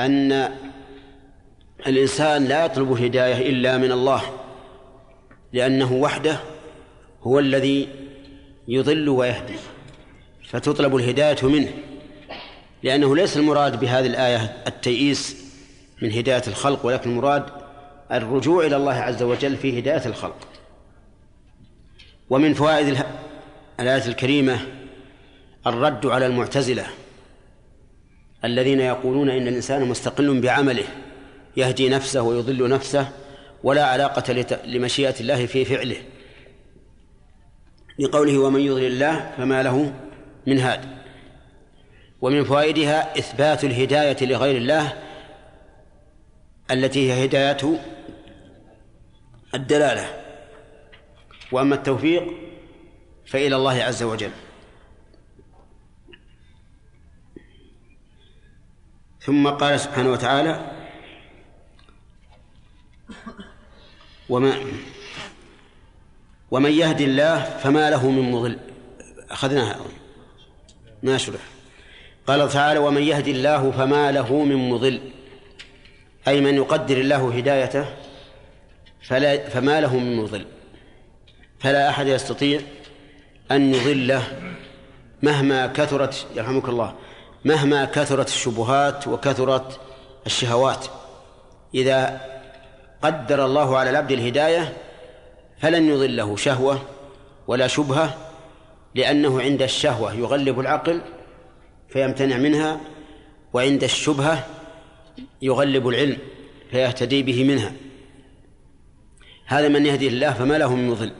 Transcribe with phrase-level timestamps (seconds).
[0.00, 0.48] أن
[1.86, 4.22] الإنسان لا يطلب الهداية إلا من الله
[5.52, 6.38] لأنه وحده
[7.22, 7.88] هو الذي
[8.68, 9.54] يضل ويهدي
[10.48, 11.68] فتطلب الهداية منه
[12.82, 15.36] لأنه ليس المراد بهذه الآية التيئيس
[16.02, 17.44] من هداية الخلق ولكن المراد
[18.12, 20.48] الرجوع إلى الله عز وجل في هداية الخلق.
[22.30, 23.04] ومن فوائد
[23.80, 24.60] الآية الكريمة
[25.66, 26.86] الرد على المعتزلة
[28.44, 30.84] الذين يقولون إن الإنسان مستقل بعمله
[31.56, 33.08] يهدي نفسه ويضل نفسه
[33.62, 34.32] ولا علاقة
[34.64, 35.96] لمشيئة الله في فعله.
[37.98, 39.92] لقوله ومن يضلل الله فما له
[40.46, 40.80] من هاد.
[42.20, 44.92] ومن فوائدها إثبات الهداية لغير الله
[46.70, 47.80] التي هي هداية
[49.54, 50.04] الدلالة.
[51.52, 52.24] وأما التوفيق
[53.26, 54.30] فإلى الله عز وجل.
[59.24, 60.70] ثم قال سبحانه وتعالى
[64.28, 64.54] وما
[66.50, 68.58] ومن يهد الله فما له من مضل.
[69.30, 69.80] أخذناها
[71.02, 71.40] ما شرح
[72.26, 75.00] قال تعالى ومن يهد الله فما له من مضل.
[76.28, 77.86] أي من يقدر الله هدايته
[79.02, 80.46] فلا فما له من مضل.
[81.60, 82.60] فلا أحد يستطيع
[83.50, 84.54] أن يضله
[85.22, 86.96] مهما كثرت يرحمك الله.
[87.44, 89.80] مهما كثرت الشبهات وكثرت
[90.26, 90.86] الشهوات.
[91.74, 92.20] إذا
[93.02, 94.76] قدر الله على العبد الهداية
[95.58, 96.82] فلن يضله شهوة
[97.46, 98.16] ولا شبهة
[98.94, 101.00] لأنه عند الشهوة يغلب العقل
[101.88, 102.80] فيمتنع منها
[103.52, 104.46] وعند الشبهة
[105.42, 106.18] يغلب العلم
[106.70, 107.72] فيهتدي به منها.
[109.46, 111.12] هذا من يهدي الله فما له من مضل.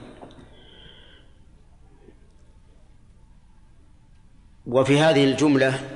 [4.67, 5.92] وفي هذه الجملة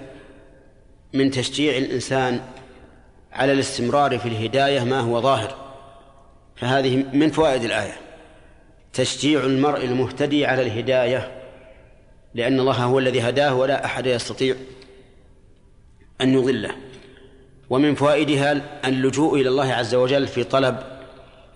[1.19, 2.41] من تشجيع الإنسان
[3.33, 5.55] على الاستمرار في الهداية ما هو ظاهر.
[6.57, 7.97] فهذه من فوائد الآية.
[8.93, 11.43] تشجيع المرء المهتدي على الهداية
[12.35, 14.57] لأن الله هو الذي هداه ولا أحد يستطيع
[16.21, 16.71] أن يضله.
[17.71, 20.79] ومن فوائدها اللجوء إلى الله عز وجل في طلب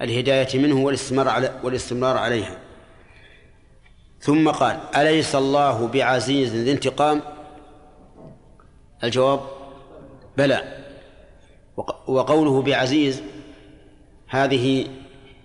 [0.02, 2.58] الهداية منه والاستمرار على والاستمرار عليها.
[4.20, 7.22] ثم قال أليس الله بعزيز ذي انتقام؟
[9.04, 9.40] الجواب؟
[10.36, 10.76] بلى.
[12.06, 13.22] وقوله بعزيز
[14.28, 14.86] هذه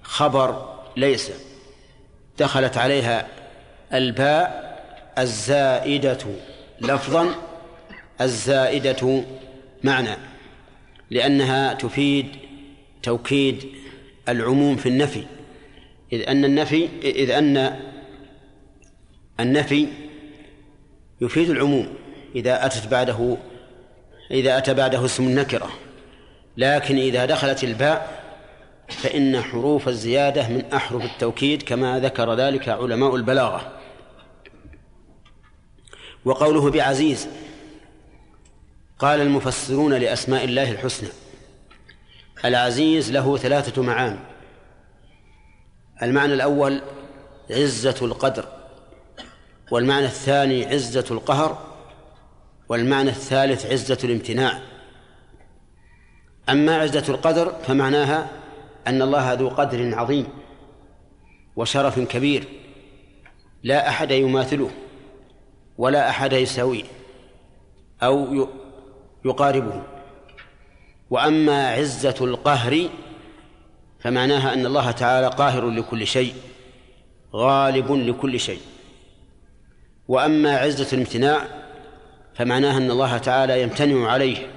[0.03, 1.31] خبر ليس.
[2.39, 3.27] دخلت عليها
[3.93, 4.65] الباء
[5.17, 6.25] الزائدة.
[6.81, 7.35] لفظا
[8.21, 9.23] الزائدة
[9.83, 10.15] معنى
[11.09, 12.27] لأنها تفيد
[13.03, 13.65] توكيد
[14.29, 15.23] العموم في النفي.
[16.13, 17.79] إذ أن النفي إذ أن
[19.39, 19.87] النفي
[21.21, 21.95] يفيد العموم.
[22.35, 23.37] إذا أتت بعده
[24.31, 25.69] إذا أتى بعده اسم النكرة
[26.57, 28.25] لكن إذا دخلت الباء
[28.89, 33.71] فإن حروف الزيادة من أحرف التوكيد كما ذكر ذلك علماء البلاغة.
[36.25, 37.27] وقوله بعزيز
[38.99, 41.09] قال المفسرون لأسماء الله الحسنى
[42.45, 44.19] العزيز له ثلاثة معاني
[46.03, 46.81] المعنى الأول
[47.51, 48.45] عزة القدر
[49.71, 51.64] والمعنى الثاني عزة القهر
[52.69, 54.59] والمعنى الثالث عزة الامتناع.
[56.49, 58.29] أما عزة القدر فمعناها
[58.87, 60.27] أن الله ذو قدر عظيم
[61.55, 62.47] وشرف كبير
[63.63, 64.71] لا أحد يماثله
[65.77, 66.83] ولا أحد يساويه
[68.03, 68.47] أو
[69.25, 69.83] يقاربه.
[71.09, 72.89] وأما عزة القهر
[73.99, 76.33] فمعناها أن الله تعالى قاهر لكل شيء
[77.33, 78.61] غالب لكل شيء.
[80.07, 81.64] وأما عزة الامتناع
[82.35, 84.47] فمعناها أن الله تعالى يمتنع عليه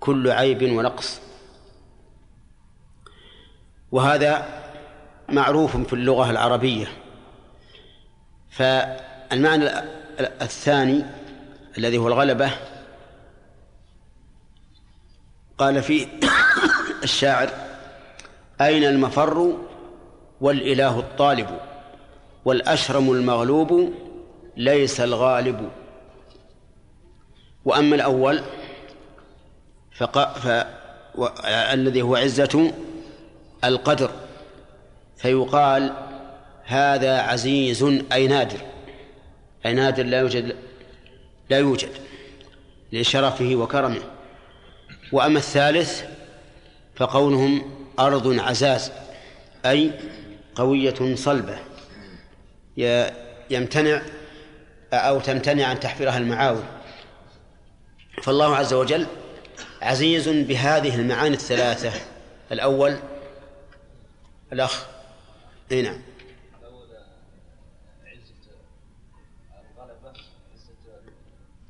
[0.00, 1.20] كل عيب ونقص.
[3.92, 4.46] وهذا
[5.28, 6.86] معروف في اللغة العربية.
[8.50, 9.70] فالمعنى
[10.20, 11.04] الثاني
[11.78, 12.50] الذي هو الغلبة
[15.58, 16.06] قال فيه
[17.04, 17.50] الشاعر
[18.60, 19.56] أين المفر
[20.40, 21.58] والإله الطالب
[22.44, 23.94] والأشرم المغلوب
[24.56, 25.70] ليس الغالب؟
[27.66, 28.40] وأما الأول
[29.92, 30.38] فق...
[30.38, 30.66] ف...
[31.14, 31.28] و...
[31.46, 32.72] الذي هو عزة
[33.64, 34.10] القدر
[35.16, 35.92] فيقال
[36.64, 37.82] هذا عزيز
[38.12, 38.58] أي نادر
[39.66, 40.56] أي نادر لا يوجد
[41.50, 41.88] لا يوجد
[42.92, 44.02] لشرفه وكرمه.
[45.12, 46.02] وأما الثالث
[46.96, 47.62] فقولهم
[47.98, 48.92] أرض عزاز
[49.66, 49.90] أي
[50.54, 51.58] قوية صلبة
[53.50, 54.02] يمتنع
[54.92, 56.62] أو تمتنع أن تحفرها المعاول
[58.22, 59.06] فالله عز وجل
[59.82, 61.92] عزيز بهذه المعاني الثلاثة.
[62.52, 62.96] الأول
[64.52, 64.86] الأخ
[65.72, 66.02] أي نعم.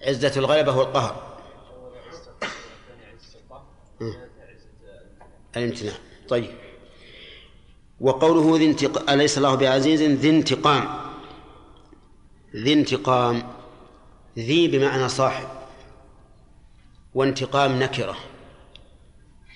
[0.02, 1.36] عزة الغلبة والقهر.
[5.56, 5.94] الامتناع.
[6.28, 6.50] طيب.
[8.00, 9.10] وقوله ذي انتق...
[9.10, 10.88] أليس الله بعزيز؟ ذي انتقام.
[12.56, 13.42] ذي انتقام.
[14.38, 15.55] ذي بمعنى صاحب.
[17.16, 18.16] وانتقام نكرة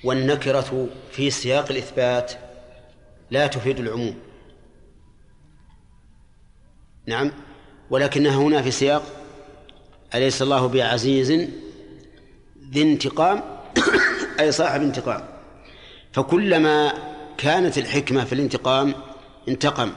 [0.05, 2.33] والنكرة في سياق الإثبات
[3.31, 4.15] لا تفيد العموم.
[7.07, 7.33] نعم
[7.91, 9.03] ولكنها هنا في سياق
[10.15, 11.31] أليس الله بعزيز
[12.71, 13.43] ذي انتقام؟
[14.41, 15.25] أي صاحب انتقام.
[16.12, 16.93] فكلما
[17.39, 18.95] كانت الحكمة في الانتقام
[19.49, 19.93] انتقم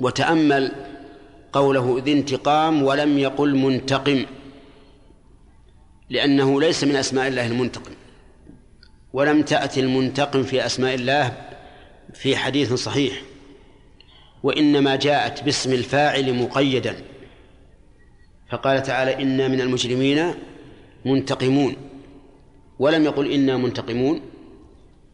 [0.00, 0.72] وتأمل
[1.52, 4.26] قوله ذي انتقام ولم يقل منتقم.
[6.12, 7.92] لأنه ليس من أسماء الله المنتقم.
[9.12, 11.32] ولم تأتي المنتقم في أسماء الله
[12.14, 13.22] في حديث صحيح
[14.42, 16.96] وإنما جاءت باسم الفاعل مقيدا.
[18.50, 20.34] فقال تعالى إنا من المجرمين
[21.04, 21.76] منتقمون.
[22.78, 24.20] ولم يقل إنا منتقمون.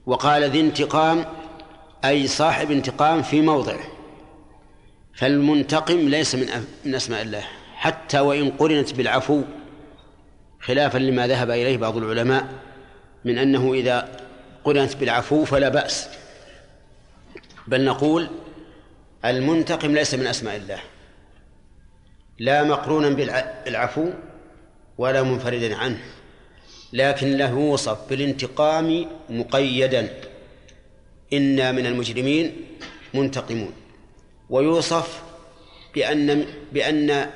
[0.06, 1.24] وقال ذي انتقام
[2.04, 3.80] أي صاحب انتقام في موضعه.
[5.14, 6.46] فالمنتقم ليس من
[6.84, 7.44] من أسماء الله.
[7.74, 9.42] حتى وإن قرنت بالعفو
[10.60, 12.48] خلافا لما ذهب إليه بعض العلماء
[13.24, 14.08] من أنه إذا
[14.64, 16.08] قرنت بالعفو فلا بأس.
[17.66, 18.28] بل نقول
[19.24, 20.80] المنتقم ليس من أسماء الله.
[22.38, 23.08] لا مقرونا
[23.64, 24.10] بالعفو
[24.98, 25.98] ولا منفردا عنه.
[26.92, 30.08] لكن له يوصف بالانتقام مقيدا.
[31.32, 32.56] إنا من المجرمين
[33.14, 33.72] منتقمون.
[34.50, 35.22] ويوصف
[35.94, 37.30] بأن بأن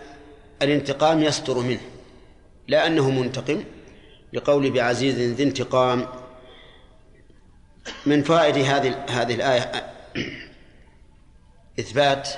[0.63, 1.81] الانتقام يصدر منه.
[2.69, 3.65] لا أنه منتقم
[4.33, 6.09] لقول بعزيز ذي انتقام
[8.07, 9.93] من فوائد هذه هذه الآية.
[11.81, 12.29] إثبات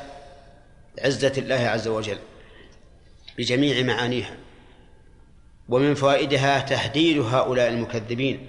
[0.98, 2.18] عزة الله عز وجل
[3.38, 4.36] بجميع معانيها
[5.68, 8.46] ومن فوائدها تهديد هؤلاء المكذبين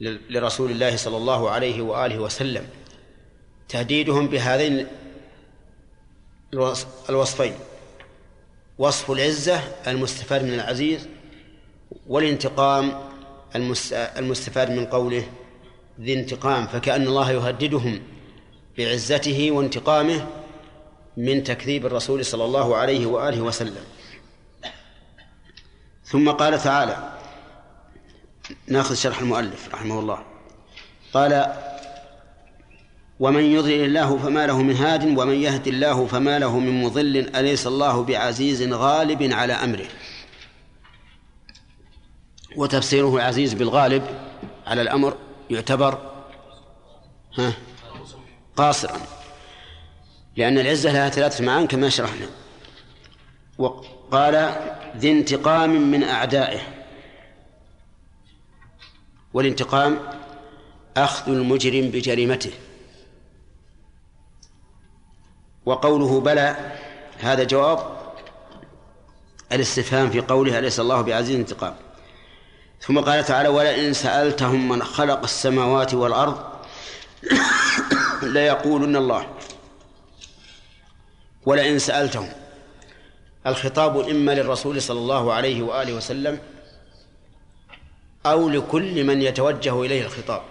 [0.00, 2.68] لرسول الله صلى الله عليه وآله وسلم
[3.68, 4.86] تهديدهم بهذين
[7.08, 7.54] الوصفين.
[8.78, 11.08] وصف العزة المستفاد من العزيز
[12.06, 13.00] والانتقام
[13.94, 15.24] المستفاد من قوله
[16.00, 18.02] ذي انتقام فكأن الله يهددهم
[18.78, 20.26] بعزته وانتقامه
[21.16, 23.84] من تكذيب الرسول صلى الله عليه وآله وسلم.
[26.04, 27.18] ثم قال تعالى
[28.66, 30.22] ناخذ شرح المؤلف رحمه الله.
[31.12, 31.52] قال
[33.22, 37.66] ومن يضلل الله فما له من هاد ومن يهد الله فما له من مضل أليس
[37.66, 39.86] الله بعزيز غالب على أمره؟
[42.56, 44.02] وتفسيره العزيز بالغالب
[44.66, 45.16] على الأمر
[45.50, 45.98] يعتبر
[47.38, 47.52] ها
[48.56, 49.00] قاصرا
[50.36, 52.26] لأن العزة لها ثلاثة معان كما شرحنا.
[53.58, 54.54] وقال
[54.96, 56.60] ذي انتقام من أعدائه.
[59.34, 59.98] والانتقام
[60.96, 62.52] أخذ المجرم بجريمته.
[65.66, 66.56] وقوله بلى
[67.18, 68.02] هذا جواب
[69.52, 71.74] الاستفهام في قوله أليس الله بعزيز انتقام
[72.80, 76.42] ثم قال تعالى ولئن سألتهم من خلق السماوات والأرض
[78.22, 79.26] ليقولن الله.
[81.46, 82.28] ولئن سألتهم
[83.46, 86.38] الخطاب إما للرسول صلى الله عليه وآله وسلم
[88.26, 90.42] أو لكل من يتوجه إليه الخطاب.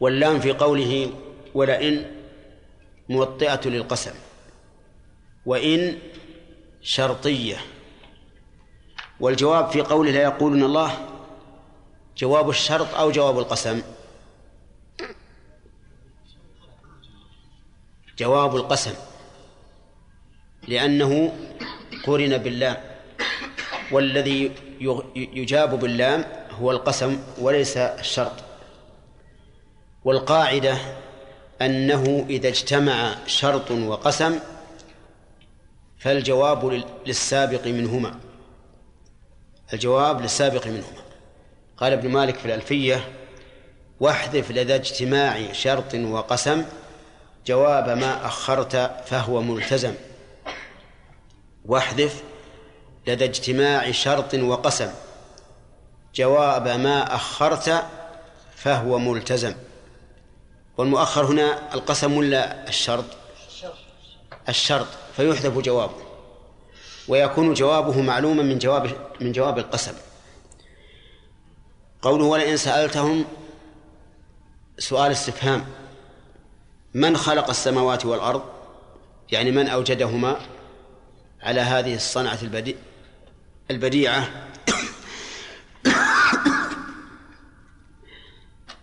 [0.00, 1.10] واللام في قوله
[1.54, 2.13] ولئن
[3.08, 4.14] موطئة للقسم.
[5.46, 5.98] وإن
[6.82, 7.56] شرطية.
[9.20, 11.08] والجواب في قوله لا يقولون الله
[12.16, 13.82] جواب الشرط أو جواب القسم.
[18.18, 18.94] جواب القسم.
[20.68, 21.32] لأنه
[22.06, 22.76] قرن باللام.
[23.92, 24.52] والذي
[25.16, 28.32] يجاب باللام هو القسم وليس الشرط.
[30.04, 30.78] والقاعدة
[31.64, 34.38] أنه إذا اجتمع شرط وقسم
[35.98, 38.14] فالجواب للسابق منهما.
[39.72, 41.04] الجواب للسابق منهما.
[41.76, 43.08] قال ابن مالك في الألفية
[44.00, 46.64] واحذف لدى اجتماع شرط وقسم
[47.46, 49.94] جواب ما أخرت فهو ملتزم.
[51.64, 52.22] واحذف
[53.06, 54.90] لدى اجتماع شرط وقسم
[56.14, 57.84] جواب ما أخرت
[58.56, 59.54] فهو ملتزم.
[60.76, 63.04] والمؤخر هنا القسم ولا الشرط؟
[64.48, 65.94] الشرط فيحذف جوابه
[67.08, 69.92] ويكون جوابه معلوما من جواب من جواب القسم.
[72.02, 73.24] قوله ولئن سألتهم
[74.78, 75.66] سؤال استفهام.
[76.94, 78.42] من خلق السماوات والأرض؟
[79.32, 80.40] يعني من أوجدهما
[81.42, 82.38] على هذه الصنعة
[83.70, 84.28] البديعة؟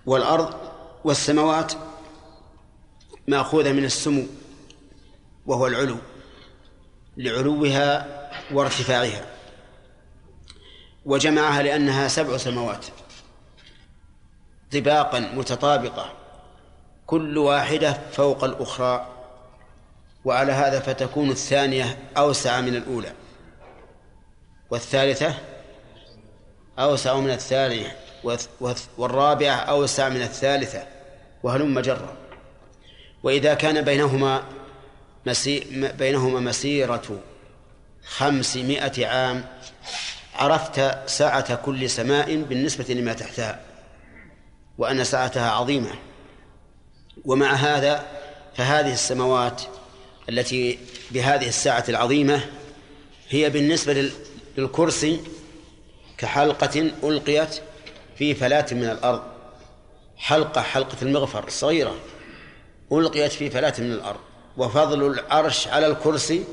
[0.05, 0.70] والأرض
[1.03, 1.73] والسماوات
[3.27, 4.23] مأخوذة من السمو
[5.45, 5.97] وهو العلو
[7.17, 8.07] لعلوها
[8.53, 9.25] وارتفاعها
[11.05, 12.85] وجمعها لأنها سبع سماوات
[14.71, 16.13] طباقا متطابقة
[17.07, 19.07] كل واحدة فوق الأخرى
[20.25, 23.13] وعلى هذا فتكون الثانية أوسع من الأولى
[24.69, 25.35] والثالثة
[26.79, 27.97] أوسع من الثانية
[28.97, 30.87] والرابعة أوسع من الثالثة.
[31.43, 32.17] وهلم جرا.
[33.23, 34.43] وإذا كان بينهما
[35.25, 35.59] مسي
[35.97, 37.19] بينهما مسيرة
[38.05, 39.45] خمسمائة عام
[40.35, 43.59] عرفت سعة كل سماء بالنسبة لما تحتها
[44.77, 45.91] وأن سعتها عظيمة.
[47.25, 48.05] ومع هذا
[48.55, 49.61] فهذه السماوات
[50.29, 50.79] التي
[51.11, 52.41] بهذه الساعة العظيمة
[53.29, 54.11] هي بالنسبة
[54.57, 55.19] للكرسي
[56.17, 57.61] كحلقة ألقيت
[58.17, 59.30] في فلاة من الأرض.
[60.21, 61.95] حلقة حلقة المغفر الصغيرة
[62.91, 64.19] ألقيت في فلاة من الأرض
[64.57, 66.43] وفضل العرش على الكرسي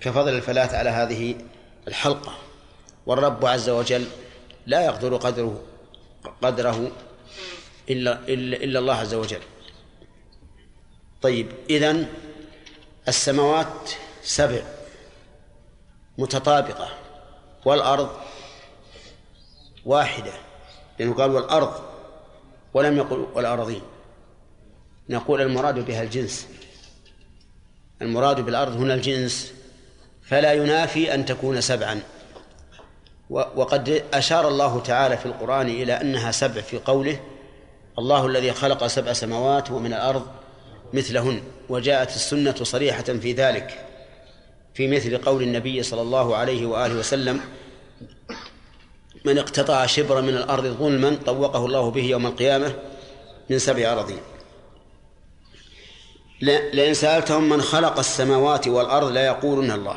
[0.00, 1.36] كفضل الفلاة على هذه
[1.88, 2.34] الحلقة.
[3.06, 4.06] والرب عز وجل
[4.66, 5.62] لا يقدر قدره
[6.42, 6.90] قدره
[7.90, 9.40] إلا إلا إلا الله عز وجل.
[11.22, 12.06] طيب إذن
[13.08, 13.90] السماوات
[14.22, 14.62] سبع
[16.18, 16.88] متطابقة
[17.64, 18.10] والأرض
[19.84, 20.32] واحدة
[20.98, 21.91] لأنه قال والأرض
[22.74, 23.82] ولم يقل والأرضين
[25.08, 26.48] نقول المراد بها الجنس.
[28.02, 29.52] المراد بالأرض هنا الجنس.
[30.22, 32.00] فلا ينافي أن تكون سبعا.
[33.30, 37.20] وقد أشار الله تعالى في القرآن إلى أنها سبع في قوله
[37.98, 40.26] الله الذي خلق سبع سماوات ومن الأرض
[40.92, 43.86] مثلهن وجاءت السنة صريحة في ذلك.
[44.74, 47.40] في مثل قول النبي صلى الله عليه وآله وسلم
[49.24, 52.74] من اقتطع شبرا من الأرض ظلما طوقه الله به يوم القيامة
[53.50, 54.20] من سبع أراضين.
[56.72, 59.96] لئن سألتهم من خلق السماوات والأرض لا يقولون الله.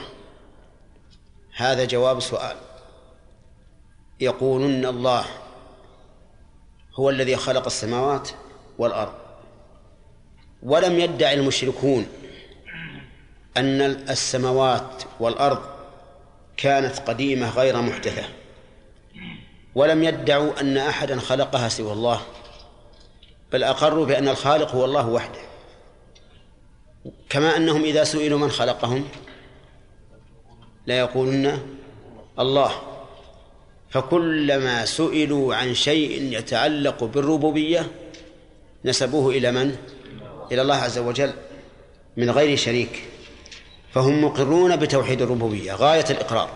[1.55, 2.57] هذا جواب سؤال.
[4.19, 5.25] يقولون الله
[6.95, 8.29] هو الذي خلق السماوات
[8.77, 9.13] والأرض.
[10.63, 12.07] ولم يدع المشركون
[13.57, 15.61] أن السماوات والأرض
[16.57, 18.23] كانت قديمة غير محدثة.
[19.75, 22.21] ولم يدعوا أن أحدا خلقها سوى الله
[23.51, 25.39] بل أقروا بأن الخالق هو الله وحده.
[27.29, 29.07] كما أنهم إذا سئلوا من خلقهم
[30.85, 31.59] لا يقولون
[32.39, 32.71] الله.
[33.89, 37.91] فكلما سئلوا عن شيء يتعلق بالربوبية
[38.85, 39.75] نسبوه إلى من؟
[40.51, 41.33] إلى الله عز وجل
[42.17, 43.03] من غير شريك.
[43.93, 46.49] فهم مقرون بتوحيد الربوبية غاية الإقرار.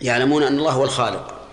[0.00, 1.47] يعلمون أن الله هو الخالق.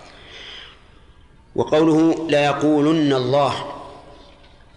[1.56, 3.82] وقوله لا يقولن الله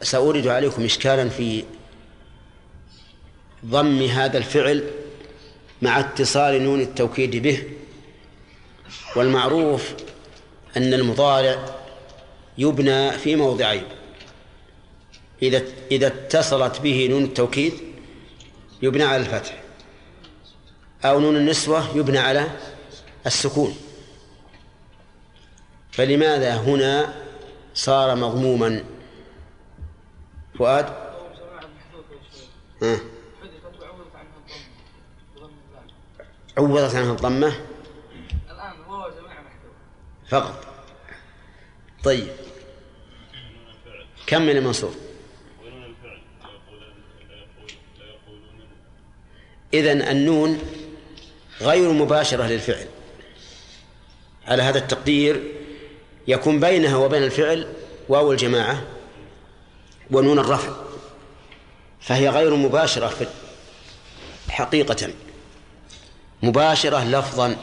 [0.02, 1.64] سأورد عليكم إشكالا في
[3.66, 4.90] ضم هذا الفعل
[5.82, 7.62] مع اتصال نون التوكيد به.
[9.16, 9.92] والمعروف
[10.76, 11.64] أن المضارع
[12.58, 13.82] يبنى في موضعين
[15.42, 17.72] إذا إذا اتصلت به نون التوكيد
[18.82, 19.62] يبنى على الفتح
[21.04, 22.46] أو نون النسوة يبنى على
[23.26, 23.76] السكون.
[25.98, 27.14] فلماذا هنا
[27.74, 28.84] صار مضموما
[30.58, 30.86] فؤاد؟
[32.82, 32.98] ها.
[36.58, 37.46] عوضت عنها الضمة؟
[38.50, 39.44] الآن هو جماعة
[40.28, 40.66] فقط.
[42.04, 42.28] طيب.
[44.26, 44.94] كم من المنصوب؟
[49.74, 50.58] إذن النون
[51.60, 52.86] غير مباشرة للفعل.
[54.46, 55.57] على هذا التقدير
[56.28, 57.66] يكون بينها وبين الفعل
[58.08, 58.82] واو الجماعة
[60.10, 60.72] ونون الرفع
[62.00, 63.26] فهي غير مباشرة
[64.50, 65.08] حقيقة
[66.42, 67.56] مباشرة لفظا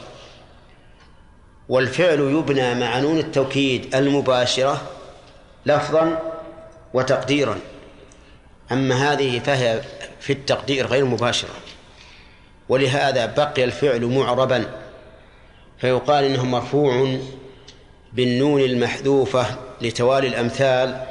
[1.68, 4.82] والفعل يبنى مع نون التوكيد المباشرة
[5.66, 6.22] لفظا
[6.94, 7.58] وتقديرا
[8.72, 9.80] أما هذه فهي
[10.20, 11.54] في التقدير غير مباشرة
[12.68, 14.66] ولهذا بقي الفعل معربا
[15.78, 17.18] فيقال إنه مرفوع
[18.16, 21.06] بالنون المحذوفة لتوالي الأمثال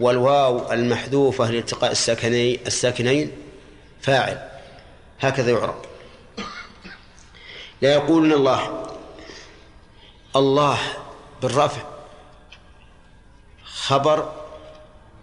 [0.00, 3.32] والواو المحذوفة لالتقاء الساكنين الساكنين
[4.00, 4.48] فاعل.
[5.20, 5.82] هكذا يعرب.
[7.82, 8.86] لا يقولون الله.
[10.36, 10.78] الله
[11.42, 11.82] بالرفع.
[13.64, 14.32] خبر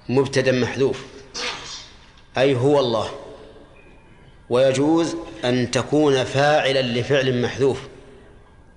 [0.09, 1.05] مبتدا محذوف.
[2.37, 3.09] أي هو الله.
[4.49, 5.15] ويجوز
[5.45, 7.79] أن تكون فاعلا لفعل محذوف.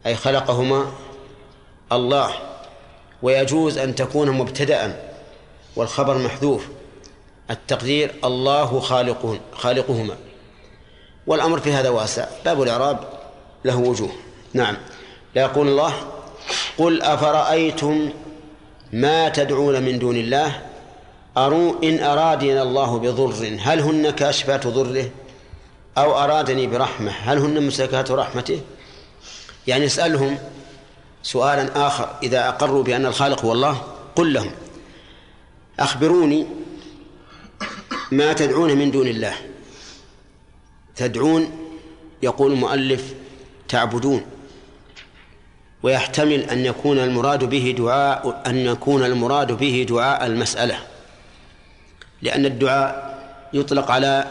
[0.07, 0.93] أي خلقهما
[1.93, 2.35] الله
[3.23, 5.01] ويجوز أن تكون مبتدأ
[5.77, 6.67] والخبر محذوف.
[7.51, 10.17] التقدير الله خالقهن خالقهما.
[11.27, 12.27] والأمر في هذا واسع.
[12.45, 12.99] باب الإعراب
[13.65, 14.11] له وجوه.
[14.55, 14.77] نعم.
[15.35, 15.95] لا يقول الله
[16.79, 18.11] قل أفرأيتم
[18.93, 20.61] ما تدعون من دون الله؟
[21.37, 25.11] أروا إن أرادنا الله بضر هل هن كاشفات ضره؟
[25.99, 28.61] أو أرادني برحمة هل هن مسكات رحمته؟
[29.67, 30.39] يعني اسألهم
[31.23, 33.83] سؤالا آخر إذا أقروا بأن الخالق هو الله
[34.17, 34.51] قل لهم
[35.81, 36.47] أخبروني
[38.13, 39.35] ما تدعون من دون الله.
[40.97, 41.51] تدعون
[42.23, 43.15] يقول المؤلف
[43.69, 44.27] تعبدون
[45.83, 50.79] ويحتمل أن يكون المراد به دعاء أن يكون المراد به دعاء المسألة
[52.23, 53.13] لأن الدعاء
[53.53, 54.31] يطلق على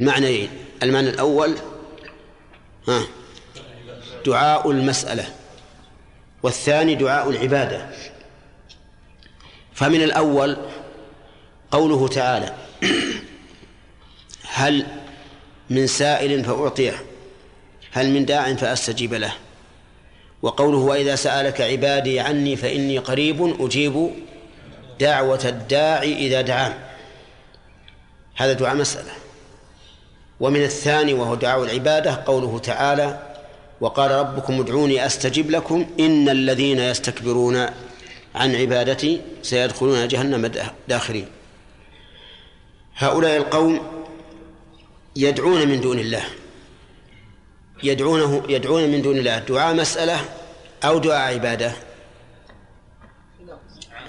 [0.00, 0.50] معنيين
[0.82, 1.54] المعنى الأول
[2.88, 3.02] ها
[4.26, 5.37] دعاء المسألة.
[6.42, 7.86] والثاني دعاء العبادة.
[9.74, 10.56] فمن الأول
[11.70, 12.54] قوله تعالى
[14.48, 14.86] هل
[15.70, 16.94] من سائل فأعطيه
[17.92, 19.32] هل من داع فأستجيب له.
[20.42, 24.10] وقوله وإذا سألك عبادي عني فإني قريب أجيب
[25.00, 26.74] دعوة الداعي إذا دعان.
[28.36, 29.12] هذا دعاء مسألة.
[30.40, 33.27] ومن الثاني وهو دعاء العبادة قوله تعالى
[33.80, 37.66] وقال ربكم ادعوني أستجب لكم إن الذين يستكبرون
[38.34, 40.52] عن عبادتي سيدخلون جهنم
[40.88, 41.26] داخرين.
[42.96, 43.80] هؤلاء القوم
[45.16, 46.24] يدعون من دون الله.
[47.82, 49.38] يدعونه يدعون من دون الله.
[49.38, 50.20] دعاء مسألة
[50.84, 51.72] أو دعاء عبادة.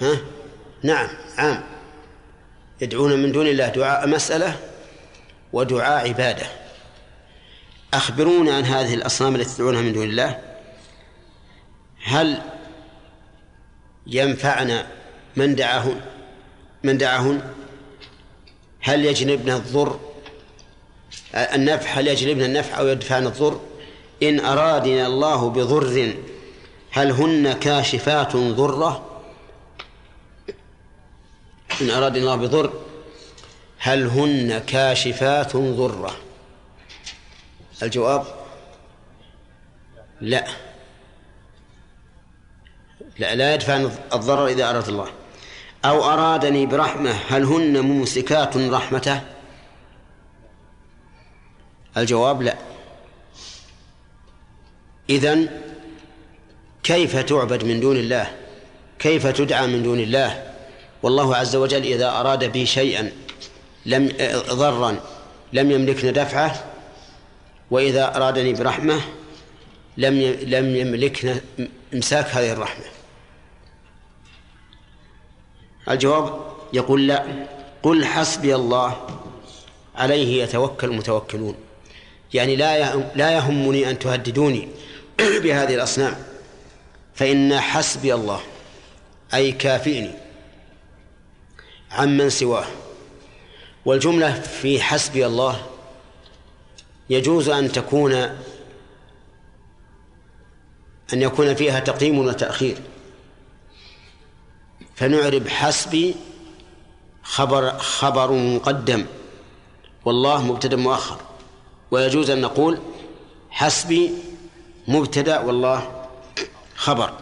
[0.02, 0.18] ها؟
[0.84, 1.08] نعم
[1.38, 1.64] عام.
[2.82, 3.68] يدعون من دون الله.
[3.68, 4.58] دعاء مسألة
[5.54, 6.48] ودعاء عبادة.
[7.94, 10.40] أخبرونا عن هذه الأصنام التي تدعونها من دون الله؟
[12.04, 12.42] هل
[14.08, 14.88] ينفعنا
[15.36, 16.02] من دعاهن؟
[16.84, 17.42] من دعاهن؟
[18.82, 20.00] هل يجنبنا الضر؟
[21.36, 23.60] النفع هل يجلبنا النفع أو يدفعنا الضر؟
[24.24, 26.16] إن أرادنا الله بضر
[26.92, 29.22] هل هن كاشفات ضره؟
[31.82, 32.74] إن أرادنا الله بضر
[33.80, 36.29] هل هن كاشفات ضره؟
[37.84, 38.26] الجواب
[40.22, 40.48] لا.
[43.20, 45.08] لا لا يدفع الضرر إذا أراد الله.
[45.86, 49.22] أو أرادني برحمة هل هن ممسكات رحمته؟
[51.98, 52.56] الجواب لا.
[55.10, 55.62] إذن
[56.84, 58.36] كيف تعبد من دون الله؟
[59.00, 60.54] كيف تدعى من دون الله؟
[61.04, 63.12] والله عز وجل إذا أراد بي شيئا
[63.86, 64.12] لم
[64.50, 65.00] ضرا
[65.54, 66.64] لم يملكنا دفعه
[67.72, 69.02] وإذا أرادني برحمة
[69.98, 71.42] لم لم يملكنا
[71.94, 72.86] إمساك هذه الرحمة.
[75.90, 76.42] الجواب
[76.74, 77.26] يقول لا.
[77.84, 79.08] قل حسبي الله
[79.96, 81.56] عليه يتوكل المتوكلون.
[82.34, 84.68] يعني لا لا يهمني أن تهددوني
[85.44, 86.16] بهذه الأصنام.
[87.16, 88.42] فإن حسبي الله
[89.34, 90.12] أي كافئني
[91.92, 92.66] عمن سواه.
[93.86, 95.66] والجملة في حسبي الله
[97.10, 98.14] يجوز أن تكون
[101.14, 102.78] أن يكون فيها تقديم وتأخير.
[104.96, 106.16] فنعرب حسبي
[107.24, 109.06] خبر خبر مقدم.
[110.06, 111.18] والله مبتدا مؤخر.
[111.92, 112.80] ويجوز أن نقول
[113.50, 114.12] حسبي
[114.88, 116.08] مبتدا والله
[116.76, 117.14] خبر.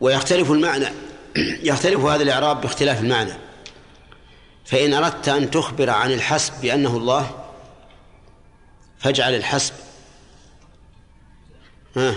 [0.00, 0.86] ويختلف المعنى.
[1.70, 3.45] يختلف هذا الإعراب باختلاف المعنى.
[4.66, 7.44] فإن أردت أن تخبر عن الحسب بأنه الله
[8.98, 9.74] فاجعل الحسب.
[11.96, 12.14] ها؟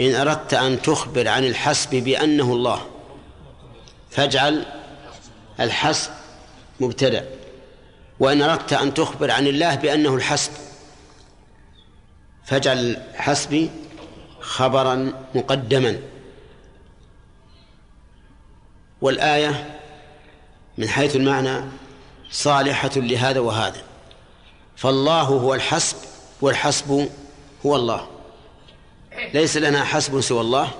[0.00, 2.86] إن أردت أن تخبر عن الحسب بأنه الله
[4.10, 4.66] فاجعل
[5.60, 6.10] الحسب
[6.80, 7.28] مبتدأ.
[8.20, 10.52] وإن أردت أن تخبر عن الله بأنه الحسب
[12.44, 13.70] فاجعل حسبي
[14.40, 15.98] خبرا مقدما.
[19.00, 19.77] والآية
[20.78, 21.64] من حيث المعنى
[22.30, 23.82] صالحة لهذا وهذا.
[24.76, 25.96] فالله هو الحسب
[26.40, 27.10] والحسب
[27.66, 28.08] هو الله.
[29.34, 30.70] ليس لنا حسب سوى الله.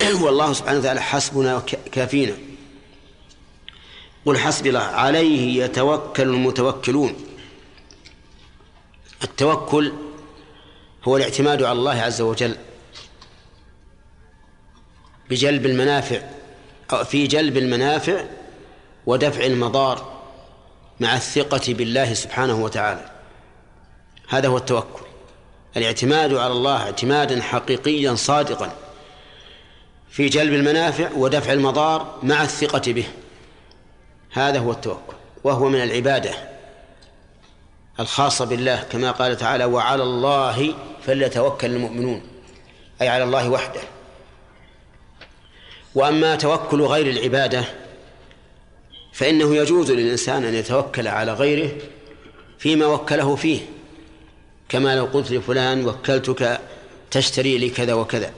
[0.22, 2.36] والله سبحانه وتعالى حسبنا كافينا.
[4.26, 4.80] قل حسبي الله.
[4.80, 7.16] عليه يتوكل المتوكلون.
[9.24, 9.92] التوكل
[11.04, 12.56] هو الاعتماد على الله عز وجل.
[15.30, 16.20] بجلب المنافع
[16.92, 18.24] أو في جلب المنافع
[19.06, 20.20] ودفع المضار
[21.00, 23.10] مع الثقة بالله سبحانه وتعالى.
[24.28, 25.04] هذا هو التوكل.
[25.76, 28.72] الاعتماد على الله اعتمادا حقيقيا صادقا
[30.10, 33.06] في جلب المنافع ودفع المضار مع الثقة به.
[34.32, 35.16] هذا هو التوكل.
[35.44, 36.34] وهو من العبادة
[38.00, 40.74] الخاصة بالله كما قال تعالى وعلى الله
[41.06, 42.22] فليتوكل المؤمنون
[43.02, 43.80] أي على الله وحده.
[45.94, 47.64] وأما توكل غير العبادة
[49.20, 51.70] فإنه يجوز للإنسان أن يتوكل على غيره
[52.58, 53.60] فيما وكله فيه.
[54.68, 56.60] كما لو قلت لفلان وكلتك
[57.10, 58.32] تشتري لي كذا وكذا.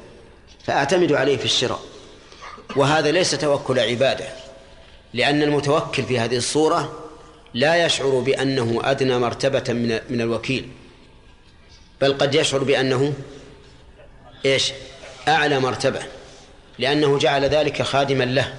[0.64, 1.80] فأعتمد عليه في الشراء.
[2.76, 4.24] وهذا ليس توكل عبادة
[5.14, 7.08] لأن المتوكل في هذه الصورة
[7.54, 10.68] لا يشعر بأنه أدنى مرتبة من من الوكيل.
[12.00, 13.12] بل قد يشعر بأنه
[14.44, 14.72] إيش؟
[15.28, 16.00] أعلى مرتبة
[16.78, 18.54] لأنه جعل ذلك خادما له.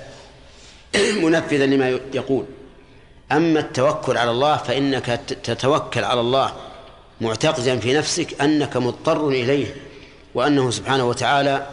[0.95, 2.45] منفذا لما يقول.
[3.31, 5.05] أما التوكل على الله فإنك
[5.43, 6.53] تتوكل على الله
[7.21, 9.75] معتقدا في نفسك أنك مضطر إليه
[10.35, 11.67] وأنه سبحانه وتعالى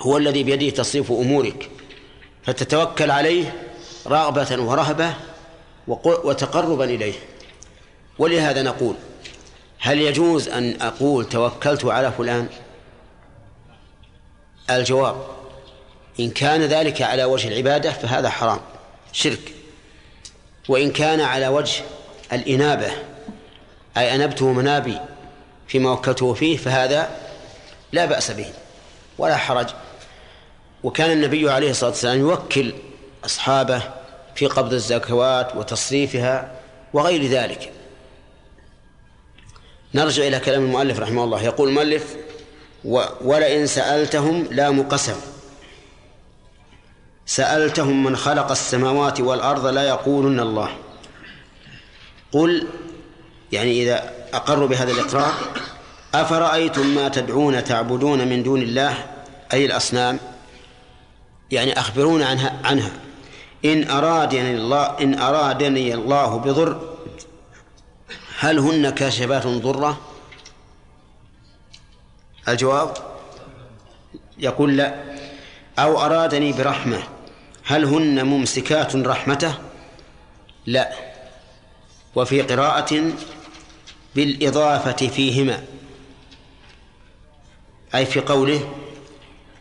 [0.00, 1.70] هو الذي بيده تصريف أمورك.
[2.44, 3.54] فتتوكل عليه
[4.06, 5.14] رغبة ورهبة
[6.04, 7.14] وتقربا إليه.
[8.18, 8.94] ولهذا نقول
[9.78, 12.48] هل يجوز أن أقول توكلت على فلان؟
[14.70, 15.35] الجواب
[16.20, 18.60] إن كان ذلك على وجه العبادة فهذا حرام
[19.12, 19.52] شرك.
[20.68, 21.82] وإن كان على وجه
[22.32, 22.90] الإنابة
[23.96, 24.98] أي أنبته منابي
[25.68, 27.10] فيما وكلته فيه فهذا
[27.92, 28.46] لا بأس به
[29.18, 29.66] ولا حرج.
[30.82, 32.74] وكان النبي عليه الصلاة والسلام يوكل
[33.24, 33.82] أصحابه
[34.34, 36.52] في قبض الزكوات وتصريفها
[36.92, 37.72] وغير ذلك.
[39.94, 42.16] نرجع إلى كلام المؤلف رحمه الله يقول المؤلف
[43.20, 45.35] ولئن سألتهم لا مقسم.
[47.26, 50.68] سألتهم من خلق السماوات والأرض لا يقولن الله.
[52.32, 52.66] قل
[53.52, 55.34] يعني إذا أقروا بهذا الإقرار
[56.14, 59.06] أفرأيتم ما تدعون تعبدون من دون الله
[59.52, 60.18] أي الأصنام؟
[61.50, 62.90] يعني أخبرونا عنها عنها.
[63.64, 66.96] إن أرادني الله إن أرادني الله بضر
[68.38, 70.00] هل هن كاشفات ضرة؟
[72.48, 72.94] الجواب؟
[74.38, 74.94] يقول لا.
[75.78, 77.15] أو أرادني برحمة.
[77.68, 79.58] هل هن ممسكات رحمته؟
[80.66, 80.92] لا.
[82.14, 83.12] وفي قراءة
[84.14, 85.64] بالإضافة فيهما.
[87.94, 88.74] أي في قوله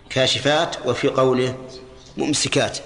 [0.09, 1.57] كاشفات وفي قوله
[2.17, 2.77] ممسكات.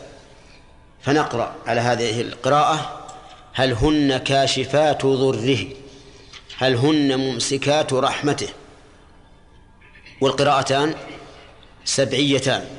[1.02, 3.08] فنقرأ على هذه القراءة.
[3.54, 5.68] هل هن كاشفات ضره؟
[6.58, 8.50] هل هن ممسكات رحمته؟
[10.22, 10.96] والقراءتان
[11.86, 12.79] سبعيتان.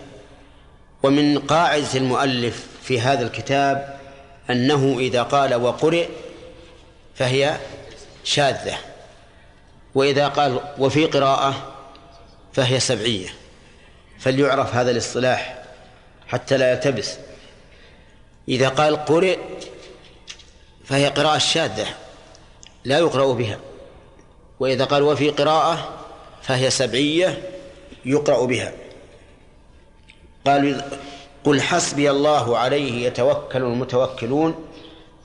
[1.02, 4.00] ومن قاعدة المؤلف في هذا الكتاب
[4.50, 6.08] أنه إذا قال وقرئ
[7.14, 7.56] فهي
[8.24, 8.78] شاذة
[9.94, 11.74] وإذا قال وفي قراءة
[12.52, 13.28] فهي سبعية.
[14.18, 15.62] فليعرف هذا الاصطلاح
[16.28, 17.16] حتى لا يلتبس.
[18.48, 19.38] إذا قال قرئ
[20.84, 21.86] فهي قراءة شاذة
[22.84, 23.58] لا يقرأ بها
[24.60, 25.98] وإذا قال وفي قراءة
[26.42, 27.42] فهي سبعية
[28.04, 28.72] يقرأ بها.
[30.46, 30.82] قال
[31.44, 34.66] قل حسبي الله عليه يتوكل المتوكلون.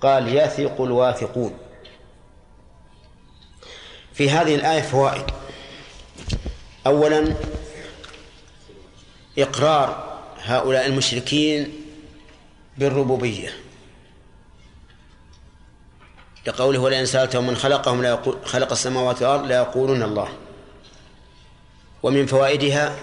[0.01, 1.57] قال يثق الواثقون.
[4.13, 5.25] في هذه الآية فوائد.
[6.87, 7.35] أولا
[9.37, 11.73] إقرار هؤلاء المشركين
[12.77, 13.49] بالربوبية.
[16.47, 20.29] لقوله ولئن سألتهم من خلقهم لا يقول خلق السماوات والأرض لا يقولون الله.
[22.03, 22.95] ومن فوائدها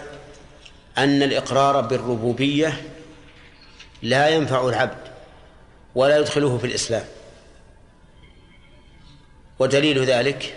[0.98, 2.83] أن الإقرار بالربوبية
[4.02, 4.98] لا ينفع العبد
[5.94, 7.05] ولا يدخله في الإسلام.
[9.59, 10.55] ودليل ذلك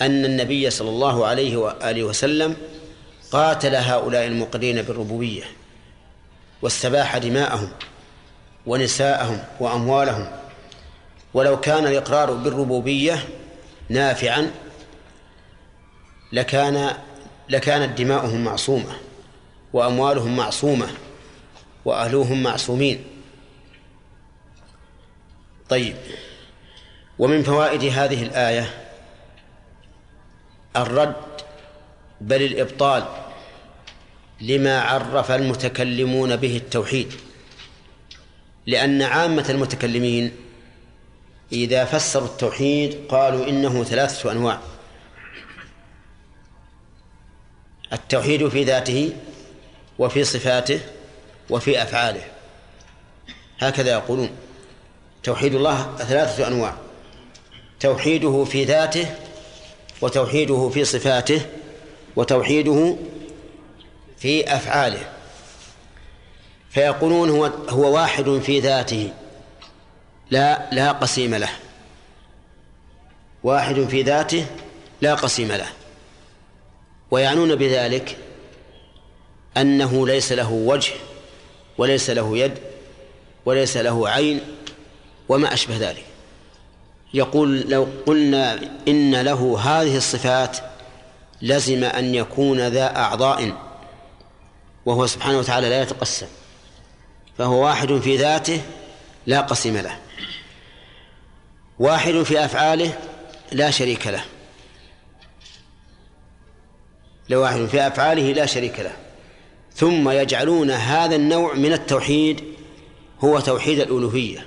[0.00, 2.56] أن النبي صلى الله عليه وآله وسلم
[3.32, 5.44] قاتل هؤلاء المقرين بالربوبية
[6.62, 7.72] واستباح دماءهم
[8.66, 10.32] ونساءهم وأموالهم.
[11.34, 13.28] ولو كان الإقرار بالربوبية
[13.88, 14.50] نافعا
[16.32, 16.96] لكان
[17.52, 18.92] لكانت دماؤهم معصومة
[19.72, 20.88] وأموالهم معصومة
[21.84, 23.04] وأهلوهم معصومين.
[25.68, 25.96] طيب
[27.18, 28.90] ومن فوائد هذه الآية
[30.76, 31.14] الرد
[32.20, 33.04] بل الإبطال
[34.40, 37.12] لما عرف المتكلمون به التوحيد.
[38.66, 40.32] لأن عامة المتكلمين
[41.52, 44.60] إذا فسروا التوحيد قالوا إنه ثلاثة أنواع.
[47.92, 49.12] التوحيد في ذاته
[49.98, 50.80] وفي صفاته
[51.50, 52.22] وفي أفعاله.
[53.58, 54.30] هكذا يقولون.
[55.22, 56.74] توحيد الله ثلاثة أنواع.
[57.80, 59.06] توحيده في ذاته
[60.00, 61.46] وتوحيده في صفاته
[62.16, 62.96] وتوحيده
[64.18, 65.08] في أفعاله.
[66.70, 69.12] فيقولون هو هو واحد في ذاته.
[70.30, 71.50] لا لا قسيم له.
[73.44, 74.46] واحد في ذاته
[75.00, 75.81] لا قسيم له.
[77.12, 78.16] ويعنون بذلك
[79.56, 80.92] أنه ليس له وجه
[81.78, 82.58] وليس له يد
[83.44, 84.40] وليس له عين
[85.28, 86.04] وما أشبه ذلك.
[87.14, 90.56] يقول لو قلنا إن له هذه الصفات
[91.42, 93.52] لزم أن يكون ذا أعضاء
[94.86, 96.26] وهو سبحانه وتعالى لا يتقسم
[97.38, 98.62] فهو واحد في ذاته
[99.26, 99.98] لا قسم له
[101.78, 102.98] واحد في أفعاله
[103.52, 104.24] لا شريك له
[107.32, 108.92] لواحد في أفعاله لا شريك له.
[109.74, 112.44] ثم يجعلون هذا النوع من التوحيد
[113.20, 114.46] هو توحيد الألوهية.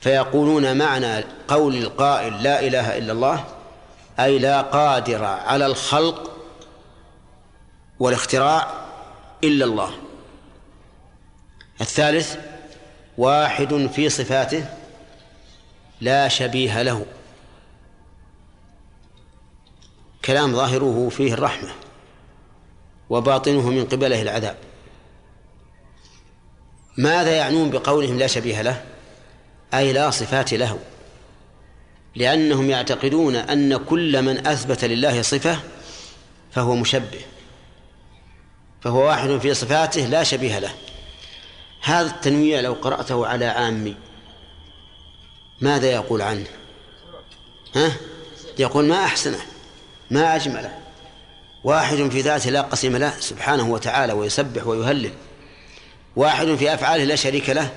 [0.00, 3.44] فيقولون معنى قول القائل لا إله إلا الله
[4.20, 6.30] أي لا قادر على الخلق
[8.00, 8.66] والاختراع
[9.44, 9.90] إلا الله.
[11.80, 12.36] الثالث
[13.18, 14.64] واحد في صفاته
[16.00, 17.06] لا شبيه له.
[20.24, 21.72] كلام ظاهره فيه الرحمة
[23.10, 24.56] وباطنه من قبله العذاب.
[26.96, 28.84] ماذا يعنون بقولهم لا شبيه له؟
[29.74, 30.78] أي لا صفات له.
[32.14, 35.58] لأنهم يعتقدون أن كل من أثبت لله صفة
[36.52, 37.20] فهو مشبه
[38.80, 40.74] فهو واحد في صفاته لا شبيه له.
[41.82, 43.96] هذا التنويع لو قرأته على عامي
[45.60, 46.46] ماذا يقول عنه؟
[47.74, 47.92] ها؟
[48.58, 49.53] يقول ما أحسنه.
[50.14, 50.78] ما أجمله.
[51.64, 55.12] واحد في ذاته لا قسم له سبحانه وتعالى ويسبح ويهلل.
[56.16, 57.70] واحد في أفعاله لا شريك له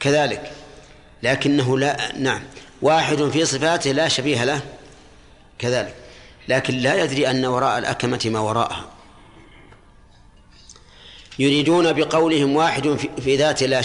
[0.00, 0.52] كذلك.
[1.22, 2.42] لكنه لا نعم.
[2.82, 4.60] واحد في صفاته لا شبيه له
[5.58, 5.94] كذلك.
[6.48, 8.84] لكن لا يدري أن وراء الأكمة ما وراءها.
[11.38, 13.82] يريدون بقولهم واحد في ذاته لا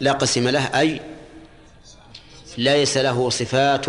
[0.00, 1.00] لا قسم له أي
[2.58, 3.86] ليس له صفات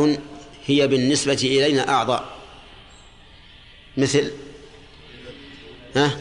[0.65, 2.40] هي بالنسبة إلينا أعضاء.
[3.97, 4.31] مثل
[5.95, 6.17] ها؟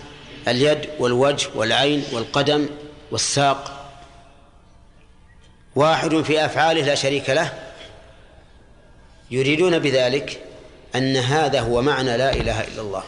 [0.49, 2.67] اليد والوجه والعين والقدم
[3.11, 3.91] والساق.
[5.77, 7.53] واحد في أفعاله لا شريك له.
[9.31, 10.45] يريدون بذلك
[10.95, 13.03] أن هذا هو معنى لا إله إلا الله.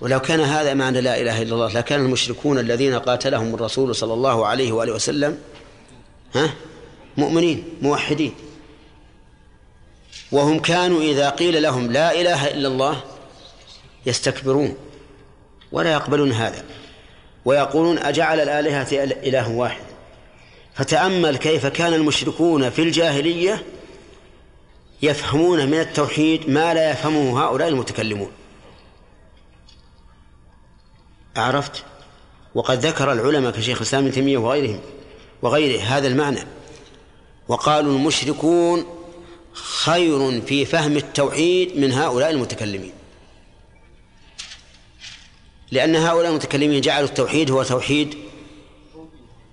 [0.00, 4.46] ولو كان هذا معنى لا إله إلا الله لكان المشركون الذين قاتلهم الرسول صلى الله
[4.46, 5.38] عليه وآله وسلم
[6.34, 6.54] ها؟
[7.16, 8.34] مؤمنين موحدين.
[10.32, 13.00] وهم كانوا إذا قيل لهم لا إله إلا الله
[14.06, 14.76] يستكبرون
[15.72, 16.64] ولا يقبلون هذا
[17.44, 19.82] ويقولون أجعل الآلهة إله واحد
[20.74, 23.62] فتأمل كيف كان المشركون في الجاهلية
[25.02, 28.30] يفهمون من التوحيد ما لا يفهمه هؤلاء المتكلمون.
[31.36, 31.84] عرفت
[32.54, 34.80] وقد ذكر العلماء كشيخ الإسلام ابن تيمية وغيرهم
[35.42, 36.40] وغيره هذا المعنى.
[37.48, 39.01] وقالوا المشركون
[39.52, 42.92] خير في فهم التوحيد من هؤلاء المتكلمين.
[45.70, 48.14] لأن هؤلاء المتكلمين جعلوا التوحيد هو توحيد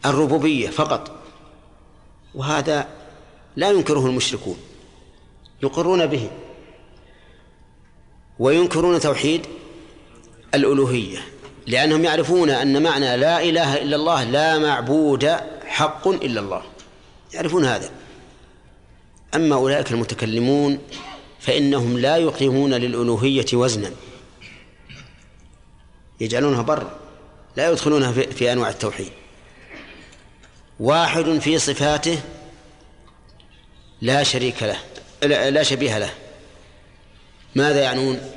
[0.05, 1.11] الربوبية فقط.
[2.35, 2.87] وهذا
[3.55, 4.57] لا ينكره المشركون.
[5.63, 6.29] يقرون به.
[8.39, 9.45] وينكرون توحيد
[10.53, 11.19] الألوهية.
[11.67, 15.25] لأنهم يعرفون أن معنى لا إله إلا الله لا معبود
[15.65, 16.63] حق إلا الله.
[17.33, 17.91] يعرفون هذا.
[19.35, 20.79] أما أولئك المتكلمون
[21.39, 23.91] فإنهم لا يقيمون للألوهية وزنا.
[26.19, 26.91] يجعلونها بر
[27.57, 29.11] لا يدخلونها في أنواع التوحيد.
[30.79, 32.19] واحد في صفاته
[34.01, 34.77] لا شريك له
[35.49, 36.13] لا شبيه له.
[37.55, 38.31] ماذا يعنون؟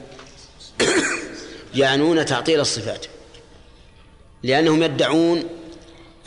[1.74, 3.06] يعنون تعطيل الصفات
[4.42, 5.44] لأنهم يدعون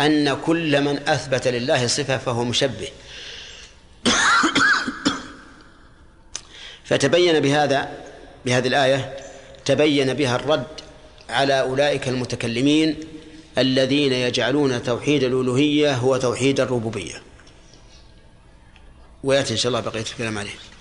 [0.02, 2.88] أن كل من أثبت لله صفة فهو مشبه.
[6.86, 7.90] فتبين بهذا
[8.46, 9.18] بهذه الآية
[9.66, 10.68] تبين بها الرد
[11.30, 12.96] على أولئك المتكلمين
[13.58, 17.22] الذين يجعلون توحيد الألوهية هو توحيد الربوبية.
[19.24, 20.75] ويأتي إن شاء الله بقية الكلام عليه.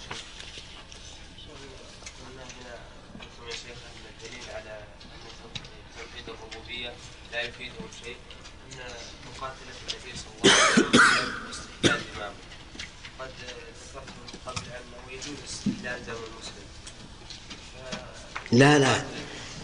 [18.55, 19.03] لا لا.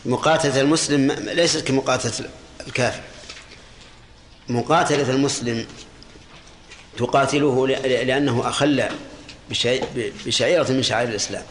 [0.07, 2.29] مقاتلة المسلم ليست كمقاتلة
[2.66, 3.00] الكافر.
[4.48, 5.66] مقاتلة المسلم
[6.98, 8.85] تقاتله لأنه أخل
[10.26, 11.42] بشعيرة من شعائر الإسلام.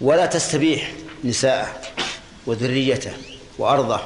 [0.00, 0.92] ولا تستبيح
[1.24, 1.80] نساءه
[2.46, 3.12] وذريته
[3.58, 4.00] وأرضه.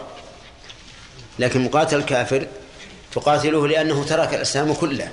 [1.38, 2.46] لكن مقاتل الكافر
[3.12, 5.10] تقاتله لأنه ترك الإسلام كله.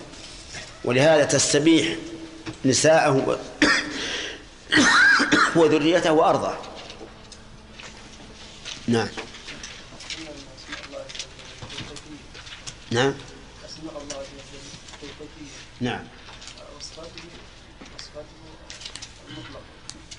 [0.83, 1.95] ولهذا تستبيح
[2.65, 3.39] نساءه
[5.55, 6.72] وذريته وأرضه.
[8.87, 9.07] نعم.
[12.91, 13.13] نعم.
[15.81, 16.03] نعم.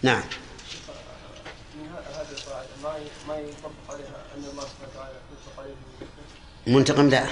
[0.02, 0.22] نعم.
[3.28, 5.74] ما يطبق عليها ان الله سبحانه وتعالى
[6.66, 7.26] منتقم لا.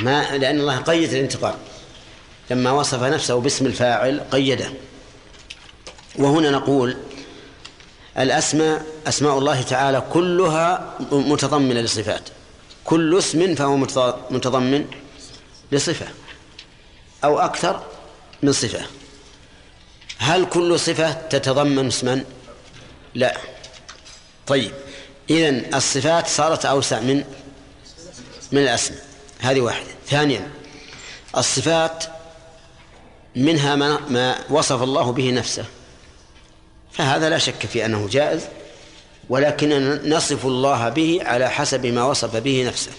[0.00, 1.58] ما لأن الله قيد الانتقام.
[2.50, 4.72] لما وصف نفسه باسم الفاعل قيده.
[6.16, 6.96] وهنا نقول
[8.18, 12.28] الأسماء أسماء الله تعالى كلها متضمنة لصفات.
[12.84, 13.76] كل اسم فهو
[14.30, 14.86] متضمن
[15.72, 16.06] لصفة
[17.24, 17.82] أو أكثر
[18.42, 18.86] من صفة.
[20.18, 22.24] هل كل صفة تتضمن اسما؟
[23.14, 23.36] لا.
[24.46, 24.72] طيب
[25.30, 27.24] إذن الصفات صارت أوسع من
[28.52, 29.04] من الأسماء
[29.38, 29.90] هذه واحدة.
[30.06, 30.50] ثانيا
[31.36, 32.04] الصفات
[33.36, 35.64] منها ما, ما وصف الله به نفسه.
[36.92, 38.48] فهذا لا شك في أنه جائز
[39.28, 42.92] ولكننا نصف الله به على حسب ما وصف به نفسه.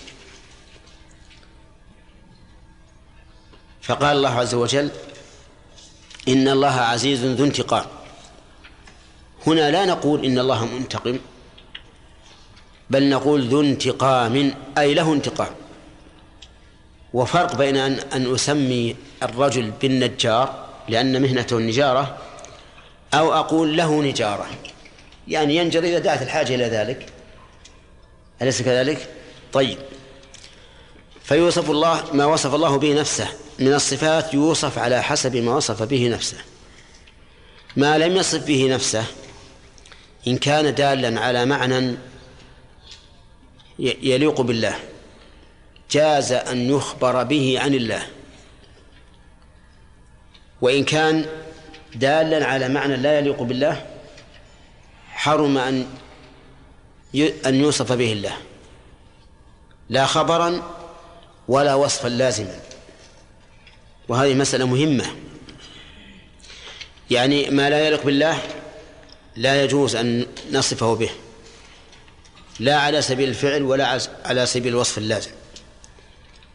[3.82, 4.90] فقال الله عز وجل
[6.28, 7.86] إن الله عزيز ذو انتقام.
[9.48, 11.20] هنا لا نقول إن الله منتقم
[12.90, 15.52] بل نقول ذو انتقام أي له انتقام.
[17.14, 22.18] وفرق بين أن أن أسمي الرجل بالنجار لأن مهنته النجارة
[23.14, 24.50] أو أقول له نجارة.
[25.28, 27.06] يعني ينجر إذا دعت الحاجة إلى ذلك.
[28.42, 29.10] أليس كذلك؟
[29.54, 29.78] طيب.
[31.24, 33.28] فيوصف الله ما وصف الله به نفسه.
[33.60, 36.38] من الصفات يوصف على حسب ما وصف به نفسه.
[37.76, 39.06] ما لم يصف به نفسه
[40.28, 41.96] إن كان دالا على معنى
[43.80, 44.76] يليق بالله
[45.92, 48.08] جاز أن يخبر به عن الله.
[50.62, 51.26] وإن كان
[51.96, 53.86] دالا على معنى لا يليق بالله
[55.10, 55.86] حرم أن
[57.46, 58.38] أن يوصف به الله.
[59.90, 60.62] لا خبرا
[61.48, 62.60] ولا وصفا لازما.
[64.08, 65.06] وهذه مسألة مهمة.
[67.12, 68.38] يعني ما لا يليق بالله
[69.36, 71.10] لا يجوز أن نصفه به.
[72.60, 75.32] لا على سبيل الفعل ولا على سبيل الوصف اللازم.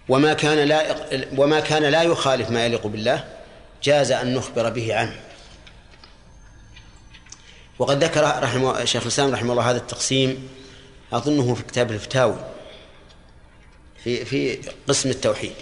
[0.08, 0.96] وما كان لا
[1.36, 3.24] وما كان لا يخالف ما يليق بالله
[3.82, 5.20] جاز أن نخبر به عنه.
[7.78, 10.48] وقد ذكر رحمه شيخ الإسلام رحمه الله هذا التقسيم
[11.12, 12.36] أظنه في كتاب الفتاوي
[14.04, 14.56] في في
[14.88, 15.52] قسم التوحيد.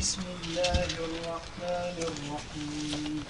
[0.00, 3.24] بسم الله الرحمن الرحيم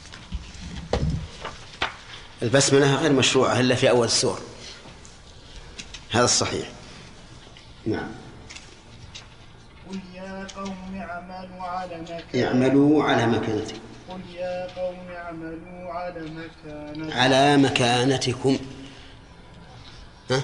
[2.43, 4.41] البسملة غير مشروعة إلا في أول السور.
[6.11, 6.69] هذا الصحيح.
[7.87, 8.11] نعم
[10.57, 18.59] قوم اعملوا على اعملوا على مكانتكم قل يا قوم اعملوا على مكانتكم على مكانتكم.
[20.31, 20.43] ها؟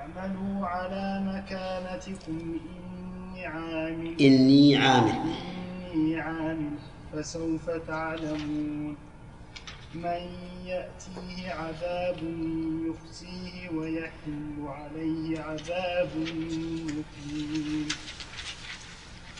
[0.00, 2.58] اعملوا على مكانتكم.
[3.34, 4.16] إني عامل.
[4.20, 5.34] إني عامل.
[5.94, 6.70] إني عامل.
[7.12, 8.96] فسوف تعلمون.
[9.94, 10.22] من
[10.64, 12.16] يأتيه عذاب
[12.86, 16.10] يخزيه ويحل عليه عذاب
[16.84, 17.88] مقيم.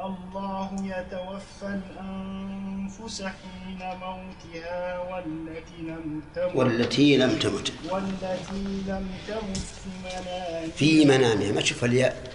[0.00, 7.72] الله يتوفى الأنفس حين موتها والتي لم تمت والتي لم تمت.
[7.90, 10.66] والتي لم تمت في منامها.
[10.76, 11.52] في منامها.
[11.52, 12.32] ما تشوف الياء.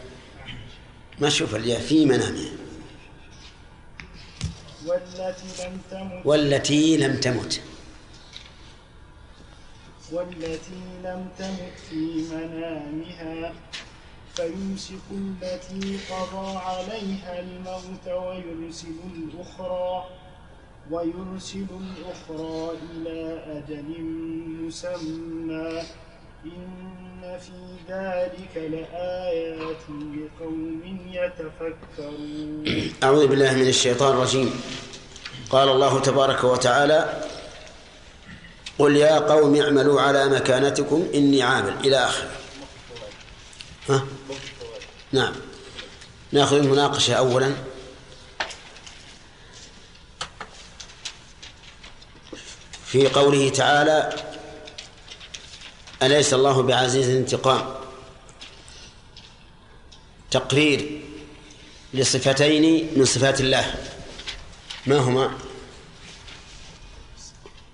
[1.19, 1.79] ما تشوف الياء.
[1.79, 2.51] في منامها.
[4.85, 6.25] والتي لم تمت.
[6.25, 7.61] والتي لم تمت.
[10.11, 13.53] والتي لم تمت في منامها.
[14.41, 20.05] فيمسك التي قضى عليها الموت ويرسل الأخرى
[20.91, 24.01] ويرسل الأخرى إلى أجل
[24.61, 25.83] مسمى.
[26.45, 30.81] إن في ذلك لآيات لقوم
[31.11, 32.91] يتفكرون.
[33.03, 34.61] أعوذ بالله من الشيطان الرجيم.
[35.49, 37.21] قال الله تبارك وتعالى
[38.79, 41.73] قل يا قوم اعملوا على مكانتكم إني عامل.
[41.85, 42.29] إلى آخره.
[43.89, 44.03] ها؟
[45.11, 45.33] نعم.
[46.31, 47.55] نأخذ المناقشة أولا.
[52.85, 54.13] في قوله تعالى
[56.03, 57.75] أليس الله بعزيز الانتقام؟
[60.31, 61.01] تقرير
[61.93, 63.75] لصفتين من صفات الله.
[64.87, 65.37] ما هما؟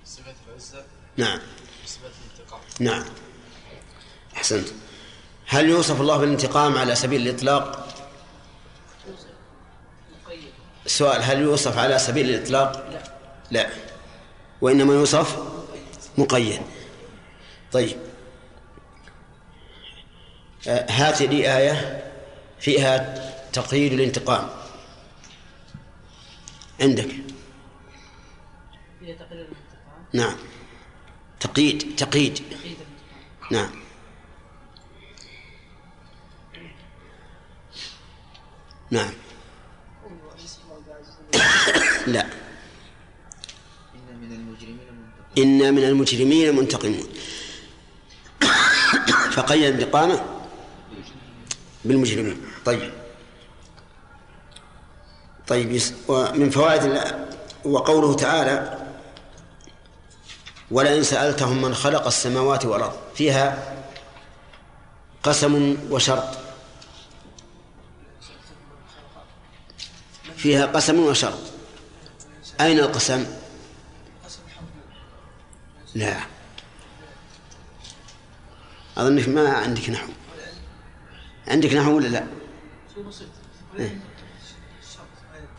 [0.06, 0.84] صفة العزة.
[1.16, 1.38] نعم.
[1.84, 2.60] وصفة الانتقام.
[2.80, 3.04] نعم.
[4.36, 4.68] أحسنت.
[5.50, 7.88] هل يوصف الله بالانتقام على سبيل الإطلاق؟
[10.86, 13.02] السؤال هل يوصف على سبيل الإطلاق؟ لا.
[13.50, 13.70] لا.
[14.60, 15.38] وإنما يوصف
[16.18, 16.60] مقيد.
[17.72, 17.96] طيب.
[20.68, 22.04] آه، هات لي آية
[22.60, 23.14] فيها
[23.52, 24.48] تقييد الانتقام.
[26.80, 27.08] عندك.
[30.12, 30.36] نعم.
[31.40, 32.42] تقييد تقييد.
[33.50, 33.87] نعم.
[38.90, 39.10] نعم.
[42.06, 42.26] لا.
[45.38, 47.08] إن من المجرمين منتقمون
[49.36, 50.24] فقيد انتقامه
[51.84, 52.42] بالمجرمين.
[52.64, 52.92] طيب.
[55.48, 57.02] طيب ومن فوائد
[57.64, 58.78] وقوله تعالى
[60.70, 63.74] ولئن سألتهم من خلق السماوات والأرض فيها
[65.22, 66.47] قسم وشرط.
[70.38, 71.38] فيها قسم وشرط
[72.60, 73.26] أين القسم؟
[75.94, 76.16] لا
[78.96, 80.08] أظنك ما عندك نحو
[81.48, 82.26] عندك نحو ولا لا؟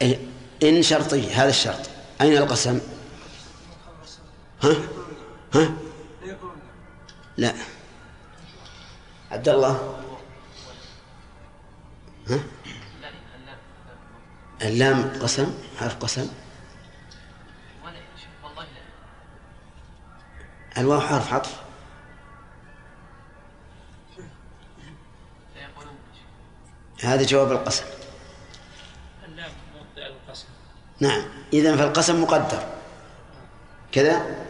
[0.02, 0.20] إيه.
[0.64, 1.90] إن شرطي هذا الشرط
[2.22, 2.80] أين القسم؟
[4.64, 4.76] ها؟
[5.54, 5.74] ها؟
[7.38, 7.54] لا
[9.32, 10.00] عبد الله
[12.30, 12.40] ها؟
[14.62, 16.28] اللام قسم حرف قسم.
[20.78, 21.60] الواو حرف عطف.
[27.04, 27.84] هذا جواب القسم.
[29.26, 29.52] اللام
[29.98, 30.48] القسم
[31.00, 31.22] نعم
[31.54, 32.64] إذا فالقسم مقدر.
[33.92, 34.46] كذا؟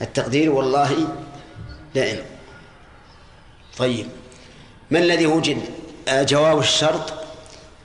[0.00, 1.16] التقدير والله
[1.94, 2.24] دائم.
[3.78, 4.08] طيب
[4.90, 5.62] ما الذي وجد
[6.08, 7.12] آه، جواب الشرط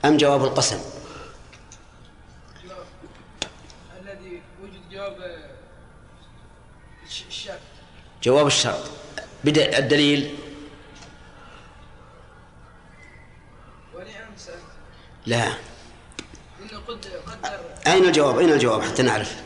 [0.06, 0.80] أم جواب القسم
[4.02, 5.48] الذي وجد جواب
[7.06, 7.60] الش- الشك
[8.28, 8.84] جواب الشرط.
[9.44, 10.36] بدأ الدليل.
[15.26, 15.54] لا.
[17.88, 19.42] أين الجواب؟ أين الجواب حتى نعرف؟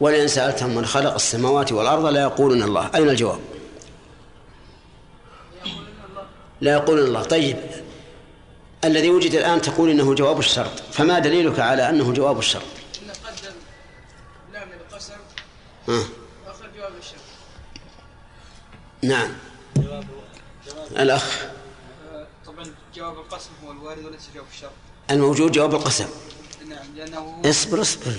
[0.00, 2.90] ولئن سألتهم من خلق السماوات والأرض لا يقولون الله.
[2.94, 3.40] أين الجواب؟
[6.60, 7.22] لا يقولون الله.
[7.22, 7.56] طيب.
[8.84, 10.80] الذي وجد الآن تقول إنه جواب الشرط.
[10.92, 12.62] فما دليلك على أنه جواب الشرط؟
[13.02, 13.52] إنه قدر.
[14.52, 15.14] لام القسم.
[15.88, 16.19] ها.
[19.04, 19.30] جواب نعم.
[20.98, 21.46] الأخ.
[22.46, 24.70] طبعا جواب القسم هو الوارد وليس جواب الشرط.
[25.10, 26.08] الموجود جواب القسم.
[26.68, 28.12] نعم لأنه اصبر اصبر.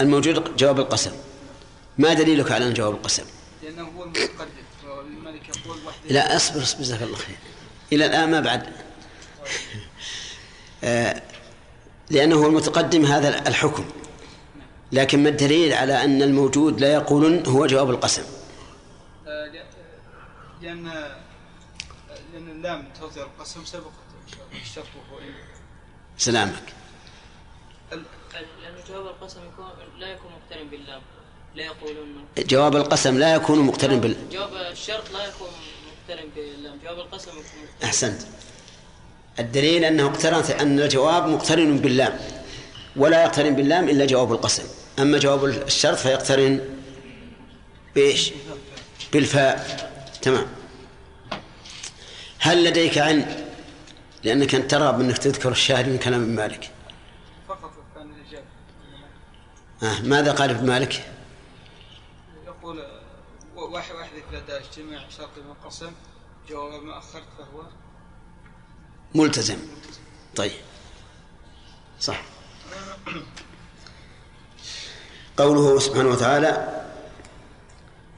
[0.00, 1.12] الموجود جواب القسم.
[1.98, 3.24] ما دليلك على أن جواب القسم؟
[3.62, 4.48] لأنه هو المتقدم.
[4.88, 6.10] والملك يقول وحده.
[6.10, 7.36] لا اصبر اصبر جزاك الله خير.
[7.92, 8.62] إلى الآن ما بعد.
[10.84, 11.22] آه،
[12.10, 13.84] لأنه هو المتقدم هذا الحكم.
[14.92, 18.22] لكن ما الدليل على أن الموجود لا يقولون هو جواب القسم؟
[20.62, 20.84] لأن
[22.32, 23.92] لأن اللام توضع القسم سبقت
[24.62, 25.34] الشرط وهو إن
[26.18, 26.62] سلامك.
[27.92, 28.02] ال-
[28.62, 29.66] لأن جواب القسم يكون
[29.98, 31.02] لا يكون مقترن باللام.
[31.54, 35.48] لا يقولون جواب القسم لا يكون مقترن بال جواب الشرط لا يكون
[36.08, 36.78] مقترن باللام.
[36.84, 38.22] جواب القسم يكون مقترن أحسنت.
[39.38, 42.18] الدليل أنه اقترن أن الجواب مقترن باللام.
[42.96, 44.62] ولا يقترن باللام إلا جواب القسم.
[44.98, 46.60] أما جواب الشرط فيقترن
[47.94, 48.32] بإيش؟
[49.12, 49.88] بالفاء.
[50.28, 50.46] تمام.
[52.38, 53.46] هل لديك علم
[54.24, 56.70] لأنك أنت ترغب أنك تذكر الشاهد من كلام ابن مالك؟
[57.48, 58.46] فقط كان الإجابة.
[59.82, 61.12] آه ماذا قال ابن مالك؟
[62.46, 62.84] يقول
[63.56, 65.92] واحد واحد لدى اجتماع شرط منقسم
[66.48, 67.62] جواب ما أخرت فهو؟
[69.14, 69.58] ملتزم.
[70.36, 70.52] طيب.
[72.00, 72.22] صح.
[75.38, 76.87] قوله سبحانه وتعالى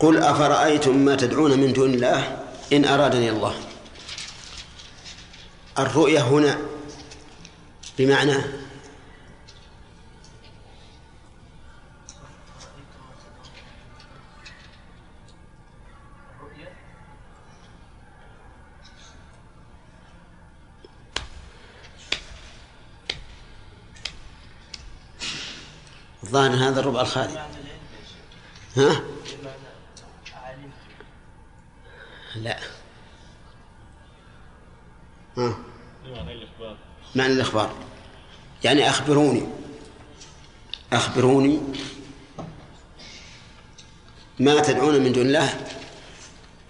[0.00, 2.38] قل أفرأيتم ما تدعون من دون الله
[2.72, 3.54] إن أرادني الله
[5.78, 6.58] الرؤية هنا
[7.98, 8.36] بمعنى
[26.22, 27.46] الظاهر هذا الربع الخالي
[28.76, 29.02] ها؟
[32.36, 32.58] لا.
[35.36, 35.56] ها.
[37.14, 37.74] معنى الإخبار؟
[38.64, 39.46] يعني أخبروني.
[40.92, 41.60] أخبروني
[44.38, 45.66] ما تدعون من دون الله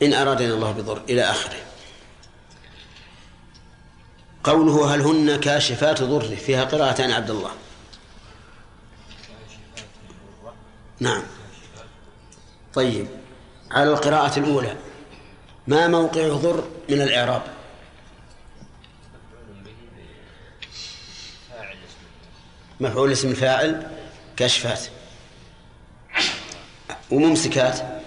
[0.02, 1.56] إن أرادنا الله بضر إلى آخره.
[4.44, 7.50] قوله هل هن كاشفات ضره؟ فيها قراءة عن عبد الله.
[11.00, 11.22] نعم.
[12.74, 13.08] طيب.
[13.70, 14.76] على القراءة الأولى.
[15.70, 17.42] ما موقع ضر من الإعراب؟
[22.80, 23.90] مفعول اسم الفاعل
[24.36, 24.80] كشفات.
[27.10, 28.02] وممسكات.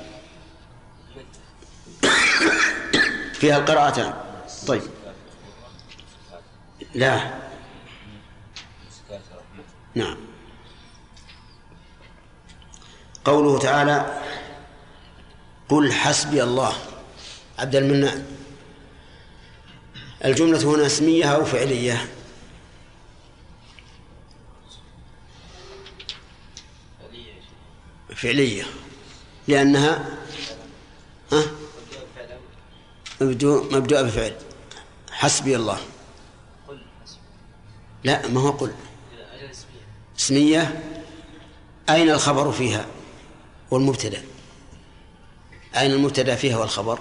[3.34, 4.14] فيها القراءتان.
[4.68, 4.82] طيب.
[6.96, 7.34] لا.
[9.96, 10.18] نعم.
[13.26, 14.22] قوله تعالى
[15.70, 16.93] قل حسبي الله.
[17.60, 18.26] عبد المنان
[20.26, 22.10] الجملة هنا اسمية أو فعلية.
[28.16, 28.64] فعلية.
[29.48, 30.18] لأنها
[31.32, 31.44] ها؟
[33.22, 34.36] مبدوء مبدوء بفعل.
[35.12, 35.80] حسبي الله.
[38.04, 38.74] لا ما هو قل.
[40.20, 40.84] اسمية.
[41.90, 42.86] أين الخبر فيها؟
[43.72, 44.24] والمبتدأ.
[45.78, 47.00] أين المبتدأ فيها والخبر؟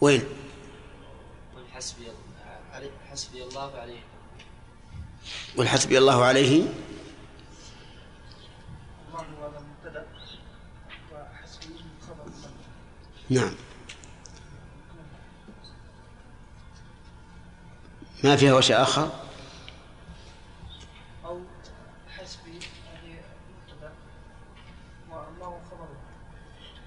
[0.00, 0.22] وين؟
[1.72, 2.06] حسبي
[3.10, 4.00] حسبي الله عليه.
[5.56, 6.62] والحسبي الله عليه.
[13.30, 13.54] نعم.
[18.24, 19.10] ما فيها وجه آخر؟
[21.24, 21.40] أو
[22.08, 22.58] حسبي
[23.02, 23.18] يعني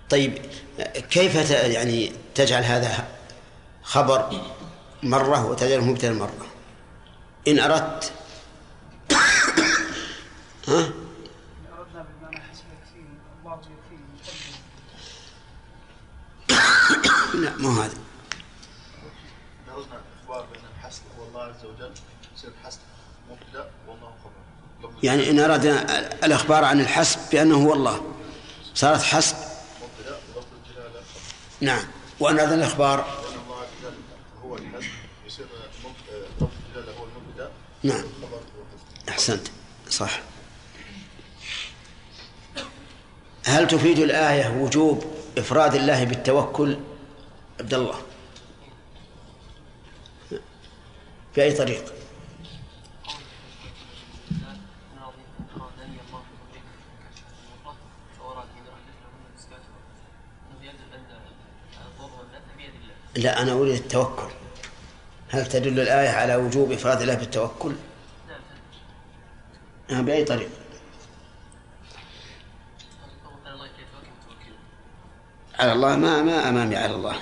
[0.10, 0.38] طيب
[1.10, 3.08] كيف يعني تجعل هذا
[3.84, 4.42] خبر
[5.04, 6.48] مرة وتجعله مبتدأ مرة.
[7.48, 8.12] إن أردت
[10.68, 10.90] ها؟
[17.34, 17.98] لا مو هذا.
[25.04, 25.66] يعني إن أراد
[26.24, 28.14] الإخبار عن الحسب بأنه هو الله.
[28.76, 29.36] صارت حسب؟
[31.62, 31.84] نعم.
[32.20, 32.40] وأن
[33.54, 33.94] عز وجل
[34.44, 34.58] هو
[35.28, 35.46] يصير
[37.84, 38.04] نعم.
[39.10, 39.48] أحسنت.
[39.90, 40.22] صح.
[43.46, 45.06] هل تفيد الآية وجوب
[45.38, 46.78] إفراد الله بالتوكل؟
[47.60, 48.02] عبد الله.
[51.36, 51.94] بأي طريق؟
[63.16, 64.32] لا أنا أريد التوكل.
[65.30, 67.76] هل تدل الآية على وجوب إفراد الله بالتوكل؟
[69.92, 70.50] آه، بأي طريق
[75.60, 77.16] على الله ما ما أمامي على الله.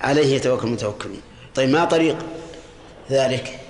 [0.00, 1.22] عليه يتوكل المتوكلون.
[1.54, 2.26] طيب ما طريق
[3.10, 3.60] ذلك؟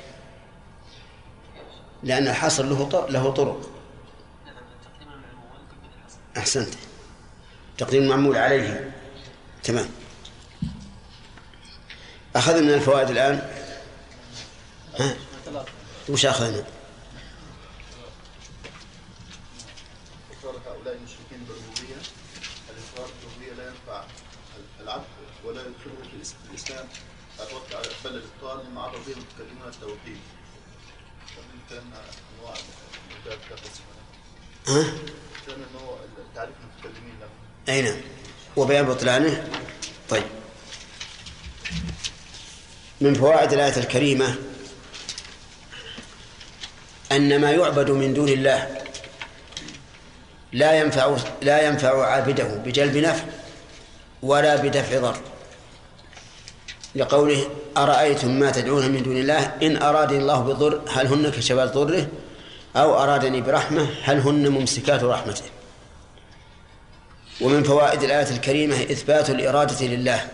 [2.02, 3.70] لأن الحصر له له طرق.
[6.36, 6.74] أحسنت.
[7.78, 8.99] تقديم المعمول عليه
[9.70, 9.88] تمام.
[12.36, 13.36] أخذنا من الفوائد الآن؟
[14.98, 15.16] ها؟
[16.08, 16.64] وش أخذنا؟
[20.32, 22.00] إقرار هؤلاء المشركين بالربوبية.
[22.70, 24.04] الإقرار بالربوبية لا ينفع
[24.80, 25.04] العبد
[25.44, 26.88] ولا يدخله في الإسلام.
[27.40, 30.20] أتوقع بل الاقرار مما عرف به المتكلمون التوحيد.
[31.38, 31.92] ومن كان
[32.38, 32.54] انواع
[34.68, 34.82] ها؟
[35.46, 35.98] كان انه
[36.34, 37.28] تعريف المتكلمين له
[37.68, 38.00] أي نعم.
[38.56, 39.44] وبيان بطلانه.
[40.10, 40.24] طيب.
[43.00, 44.34] من فوائد الآية الكريمة
[47.12, 48.68] أن ما يعبد من دون الله
[50.52, 53.24] لا ينفع لا ينفع عابده بجلب نفع
[54.22, 55.16] ولا بدفع ضر.
[56.94, 62.06] لقوله أرأيتم ما تدعون من دون الله؟ إن أرادني الله بضر هل هن كشفات ضره؟
[62.76, 65.42] أو أرادني برحمة هل هن ممسكات رحمته؟
[67.40, 70.28] ومن فوائد الآية الكريمة إثبات الإرادة لله.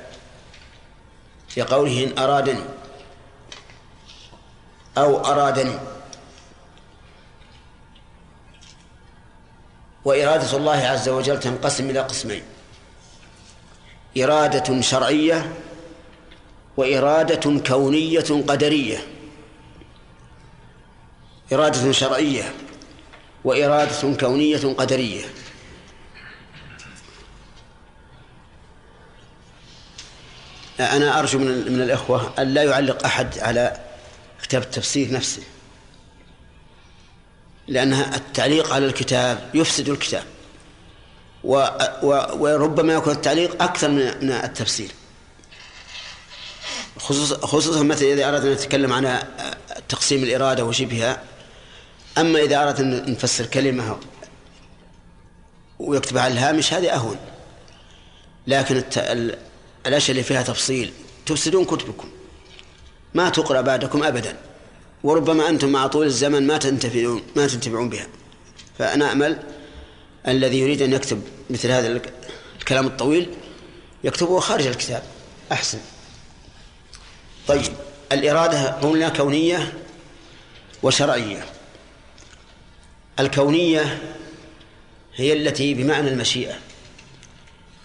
[1.48, 2.64] في قوله إن أرادني
[4.98, 5.78] أو أرادني.
[10.04, 12.42] وإرادة الله عز وجل تنقسم إلى قسمين.
[14.18, 15.52] إرادة شرعية
[16.76, 18.98] وإرادة كونية قدرية.
[21.52, 22.54] إرادة شرعية
[23.44, 25.24] وإرادة كونية قدرية.
[30.80, 33.80] أنا أرجو من من الإخوة أن لا يعلق أحد على
[34.42, 35.42] كتاب التفسير نفسه.
[37.68, 40.24] لأن التعليق على الكتاب يفسد الكتاب.
[41.44, 41.66] و
[42.02, 42.08] و
[42.38, 44.90] وربما يكون التعليق أكثر من التفسير.
[46.98, 49.22] خصوصا خصوصا مثلا إذا أردنا نتكلم عن
[49.88, 51.22] تقسيم الإرادة وشبهها.
[52.18, 53.98] أما إذا أردنا نفسر كلمة
[55.78, 57.16] ويكتبها على الهامش هذه أهون.
[58.46, 58.82] لكن
[59.86, 60.92] الأشياء اللي فيها تفصيل.
[61.26, 62.08] تفسدون كتبكم.
[63.14, 64.36] ما تقرأ بعدكم أبدا.
[65.04, 68.06] وربما أنتم مع طول الزمن ما تنتفعون ما تنتفعون بها.
[68.78, 69.42] فأنا أمل
[70.28, 72.00] الذي يريد أن يكتب مثل هذا
[72.60, 73.30] الكلام الطويل
[74.04, 75.02] يكتبه خارج الكتاب.
[75.52, 75.78] أحسن.
[77.48, 77.72] طيب.
[78.12, 79.72] الإرادة قلنا كونية
[80.82, 81.44] وشرعية.
[83.20, 84.02] الكونية
[85.14, 86.54] هي التي بمعنى المشيئة.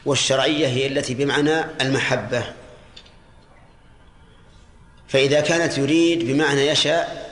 [0.05, 2.43] والشرعية هي التي بمعنى المحبة.
[5.07, 7.31] فإذا كانت يريد بمعنى يشاء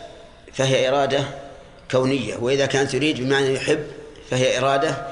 [0.53, 1.23] فهي إرادة
[1.91, 3.87] كونية وإذا كانت يريد بمعنى يحب
[4.29, 5.07] فهي إرادة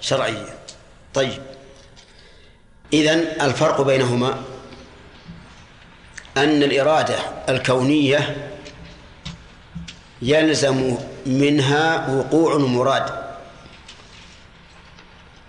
[0.00, 0.54] شرعية.
[1.14, 1.42] طيب.
[2.92, 4.42] إذن الفرق بينهما
[6.36, 7.16] أن الإرادة
[7.48, 8.50] الكونية
[10.22, 10.96] يلزم
[11.26, 13.27] منها وقوع المراد.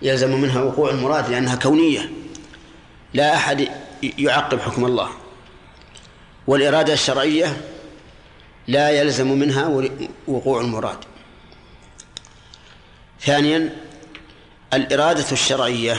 [0.02, 2.10] يلزم منها وقوع المراد لأنها كونية.
[3.14, 3.68] لا أحد
[4.02, 5.10] يعقب حكم الله.
[6.46, 7.56] والإرادة الشرعية
[8.68, 9.88] لا يلزم منها
[10.28, 10.98] وقوع المراد.
[13.20, 13.76] ثانيا
[14.74, 15.96] الإرادة الشرعية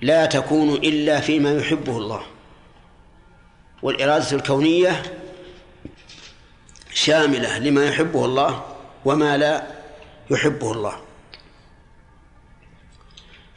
[0.00, 2.22] لا تكون إلا فيما يحبه الله.
[3.82, 5.02] والإرادة الكونية
[6.94, 8.64] شاملة لما يحبه الله
[9.04, 9.66] وما لا
[10.30, 11.11] يحبه الله.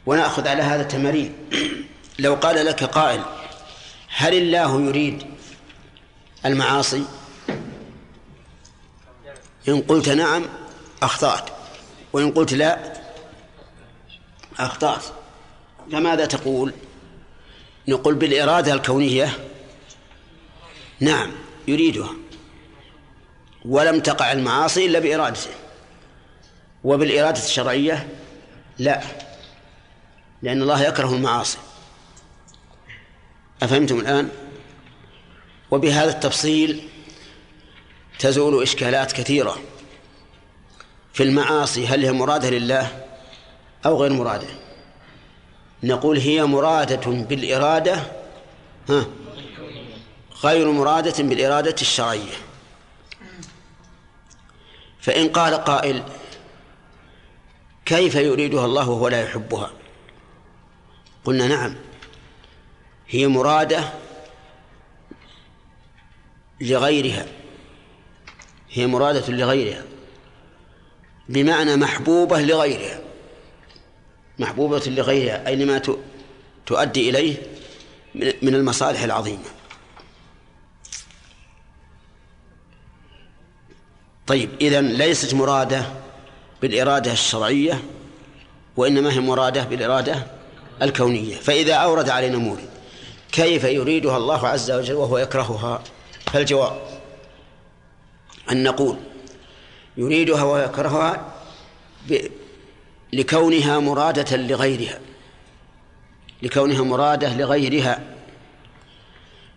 [0.06, 1.34] ونأخذ على هذا التمارين
[2.18, 3.22] لو قال لك قائل
[4.08, 5.22] هل الله يريد
[6.46, 7.04] المعاصي؟
[9.68, 10.44] إن قلت نعم
[11.02, 11.50] أخطأت.
[12.12, 12.92] وإن قلت لا
[14.58, 15.02] أخطأت.
[15.92, 16.72] فماذا تقول؟
[17.88, 19.32] نقول بالإرادة الكونية
[21.00, 21.32] نعم
[21.68, 22.12] يريدها.
[23.64, 25.50] ولم تقع المعاصي إلا بإرادته.
[26.84, 28.08] وبالإرادة الشرعية
[28.78, 29.02] لا.
[30.42, 31.58] لأن الله يكره المعاصي.
[33.62, 34.28] أفهمتم الآن؟
[35.70, 36.88] وبهذا التفصيل
[38.18, 39.58] تزول إشكالات كثيرة
[41.12, 43.04] في المعاصي هل هي مرادة لله
[43.86, 44.46] أو غير مرادة؟
[45.82, 48.02] نقول هي مرادة بالإرادة
[48.88, 49.06] ها
[50.44, 52.34] غير مرادة بالإرادة الشرعية.
[55.00, 56.02] فإن قال قائل
[57.84, 59.70] كيف يريدها الله وهو لا يحبها؟
[61.26, 61.74] قلنا نعم.
[63.08, 63.92] هي مرادة
[66.60, 67.26] لغيرها.
[68.70, 69.84] هي مرادة لغيرها.
[71.28, 73.00] بمعنى محبوبة لغيرها.
[74.38, 75.82] محبوبة لغيرها أي لما
[76.66, 77.36] تؤدي إليه؟
[78.14, 79.44] من المصالح العظيمة.
[84.26, 85.86] طيب إذن ليست مرادة
[86.62, 87.82] بالإرادة الشرعية
[88.76, 90.35] وإنما هي مرادة بالإرادة
[90.82, 92.68] الكونية فإذا أورد علينا مورد
[93.32, 95.82] كيف يريدها الله عز وجل وهو يكرهها؟
[96.32, 96.80] فالجواب
[98.50, 98.96] أن نقول
[99.96, 101.32] يريدها ويكرهها
[103.12, 105.00] لكونها مرادة لغيرها
[106.42, 108.00] لكونها مرادة لغيرها.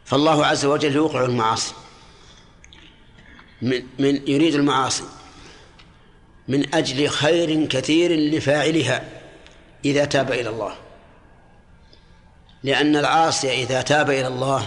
[0.05, 1.73] فالله عز وجل يوقع المعاصي.
[3.61, 5.03] من, من يريد المعاصي.
[6.47, 9.09] من أجل خير كثير لفاعلها
[9.85, 10.75] إذا تاب إلى الله.
[12.63, 14.65] لأن العاصي إذا تاب إلى الله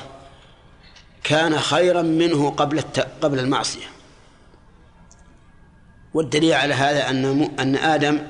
[1.24, 2.80] كان خيرا منه قبل
[3.22, 3.86] قبل المعصية.
[6.14, 8.26] والدليل على هذا أن أن آدم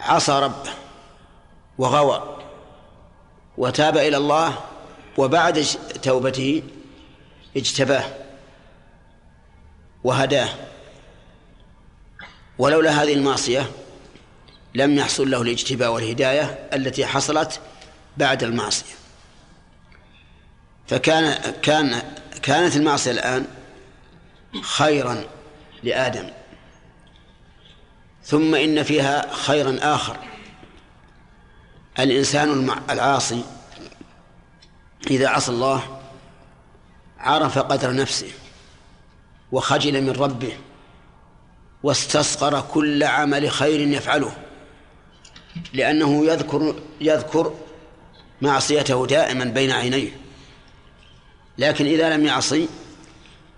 [0.00, 0.70] عصى ربه
[1.78, 2.38] وغوى
[3.58, 4.58] وتاب إلى الله
[5.16, 5.64] وبعد
[6.02, 6.62] توبته
[7.56, 8.04] اجتباه
[10.04, 10.48] وهداه.
[12.58, 13.70] ولولا هذه المعصية
[14.74, 17.60] لم يحصل له الاجتباء والهداية التي حصلت
[18.16, 18.94] بعد المعصية.
[20.86, 22.02] فكان كان
[22.42, 23.46] كانت المعصية الآن
[24.62, 25.24] خيرا
[25.82, 26.30] لآدم.
[28.24, 30.16] ثم إن فيها خيرا آخر.
[31.98, 33.44] الإنسان العاصي
[35.10, 36.00] إذا عصى الله
[37.18, 38.30] عرف قدر نفسه
[39.52, 40.58] وخجل من ربه
[41.82, 44.32] واستصغر كل عمل خير يفعله
[45.72, 47.54] لأنه يذكر يذكر
[48.42, 50.10] معصيته دائما بين عينيه.
[51.58, 52.68] لكن إذا لم يعصي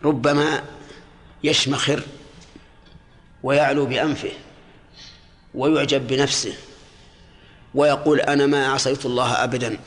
[0.04, 0.62] ربما
[1.44, 2.02] يشمخر
[3.42, 4.30] ويعلو بأنفه
[5.54, 6.54] ويعجب بنفسه
[7.74, 9.78] ويقول أنا ما عصيت الله أبدا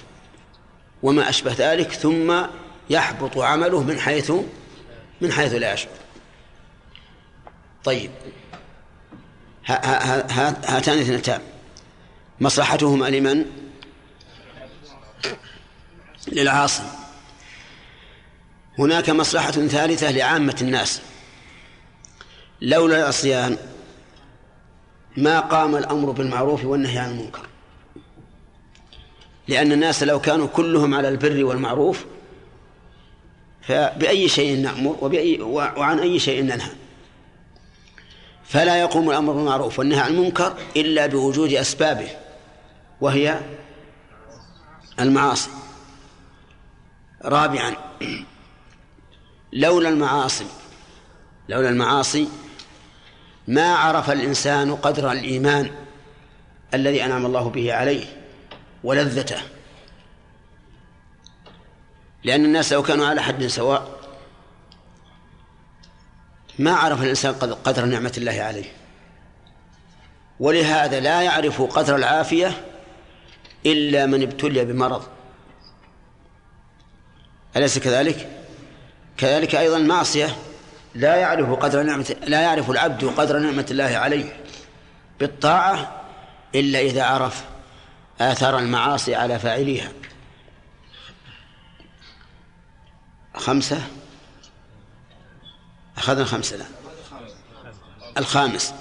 [1.03, 2.41] وما أشبه ذلك ثم
[2.89, 4.31] يحبط عمله من حيث
[5.21, 5.91] من حيث لا يشعر
[7.83, 8.11] طيب.
[9.65, 11.41] ها- ها- ها- هاتان اثنتان.
[12.39, 13.45] مصلحتهما لمن؟
[16.27, 16.83] للعاصي
[18.79, 21.01] هناك مصلحة ثالثة لعامة الناس.
[22.61, 23.57] لولا العصيان
[25.17, 27.47] ما قام الأمر بالمعروف والنهي عن المنكر.
[29.47, 32.05] لأن الناس لو كانوا كلهم على البر والمعروف
[33.61, 36.71] فبأي شيء نأمر وبأي وعن أي شيء ننهى.
[38.43, 42.07] فلا يقوم الأمر بالمعروف والنهي عن المنكر إلا بوجود أسبابه
[43.01, 43.39] وهي
[45.03, 45.49] المعاصي.
[47.25, 47.75] رابعا
[49.53, 50.45] لولا المعاصي
[51.49, 52.27] لولا المعاصي
[53.47, 55.71] ما عرف الإنسان قدر الإيمان
[56.73, 58.05] الذي أنعم الله به عليه
[58.83, 59.41] ولذته.
[62.23, 63.99] لأن الناس لو كانوا على حد سواء
[66.59, 68.71] ما عرف الإنسان قد- قدر نعمة الله عليه.
[70.39, 72.65] ولهذا لا يعرف قدر العافية
[73.65, 75.03] إلا من ابتلي بمرض.
[77.55, 78.29] أليس كذلك؟
[79.17, 80.35] كذلك أيضا المعصية
[80.95, 84.43] لا يعرف قدر نعمة لا يعرف العبد قدر نعمة الله عليه
[85.19, 86.01] بالطاعة
[86.55, 87.43] إلا إذا عرف
[88.21, 89.91] آثار المعاصي على فاعليها.
[93.35, 93.81] خمسة؟
[95.97, 96.65] أخذنا خمسة لا
[98.17, 98.73] الخامس.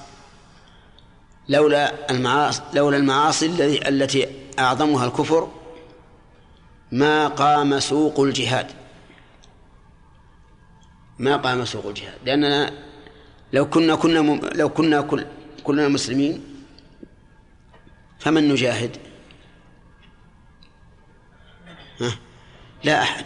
[1.49, 3.47] لولا المعاصي لولا المعاصي
[3.89, 5.49] التي أعظمها الكفر
[6.93, 8.67] ما قام سوق الجهاد
[11.19, 12.73] ما قام سوق الجهاد لأننا
[13.53, 15.27] لو كنا كنا مم- لو كنا كل
[15.65, 16.45] كلنا مسلمين
[18.19, 18.97] فمن نجاهد؟
[22.01, 22.13] ها؟
[22.85, 23.25] لا أحد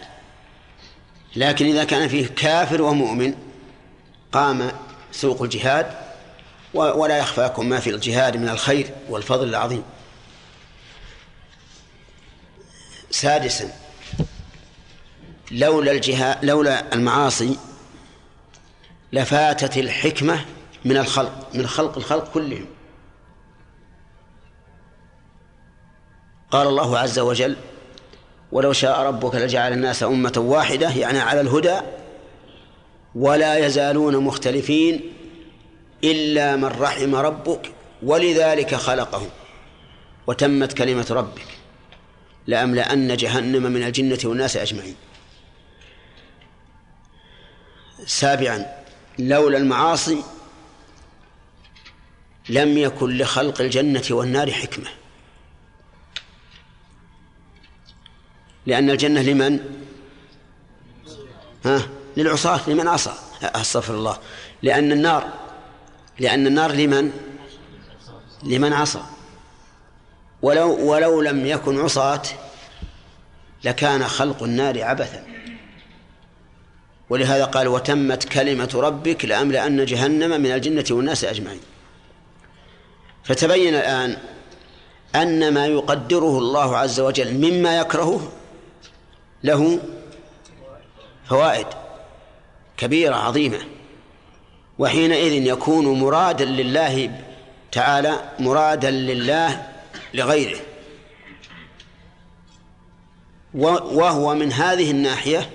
[1.35, 3.35] لكن إذا كان فيه كافر ومؤمن
[4.31, 4.71] قام
[5.11, 5.91] سوق الجهاد
[6.73, 9.83] ولا يخفاكم ما في الجهاد من الخير والفضل العظيم
[13.15, 13.69] سادسا.
[15.51, 17.57] لولا الجهاد لولا المعاصي
[19.13, 20.45] لفاتت الحكمة
[20.85, 22.65] من الخلق من خلق الخلق كلهم.
[26.51, 27.55] قال الله عز وجل
[28.51, 31.79] ولو شاء ربك لجعل الناس أمة واحدة يعني على الهدى
[33.15, 35.13] ولا يزالون مختلفين
[36.03, 37.71] إلا من رحم ربك
[38.03, 39.29] ولذلك خلقهم
[40.27, 41.64] وتمت كلمة ربك
[42.47, 44.95] لأملأن جهنم من الجنة والناس أجمعين.
[48.05, 48.65] سابعا
[49.19, 50.23] لولا المعاصي
[52.49, 54.89] لم يكن لخلق الجنة والنار حكمة.
[58.65, 59.59] لأن الجنة لمن؟
[61.65, 63.13] ها؟ للعصاة لمن عصى.
[63.41, 64.17] أستغفر الله.
[64.63, 65.33] لأن النار
[66.19, 67.11] لأن النار لمن؟
[68.43, 69.01] لمن عصى.
[70.41, 72.21] ولو ولو لم يكن عصاة
[73.63, 75.23] لكان خلق النار عبثا.
[77.09, 81.61] ولهذا قال وتمت كلمة ربك لأملأن جهنم من الجنة والناس أجمعين.
[83.23, 84.17] فتبين الآن
[85.15, 88.31] أن ما يقدره الله عز وجل مما يكرهه
[89.43, 89.79] له
[91.29, 91.67] فوائد
[92.77, 93.59] كبيرة عظيمة.
[94.79, 97.21] وحينئذ يكون مرادا لله
[97.71, 99.74] تعالى مرادا لله
[100.15, 100.59] لغيره.
[103.53, 105.49] وهو من هذه الناحية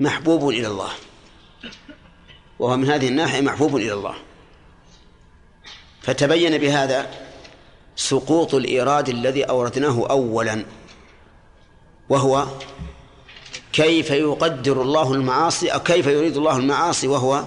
[0.00, 0.90] محبوب إلى الله.
[2.58, 4.14] وهو من هذه الناحية محبوب إلى الله.
[6.02, 7.10] فتبين بهذا
[7.96, 10.64] سقوط الإيراد الذي أوردناه أولا
[12.08, 12.46] وهو
[13.72, 17.44] كيف يقدر الله المعاصي أو كيف يريد الله المعاصي وهو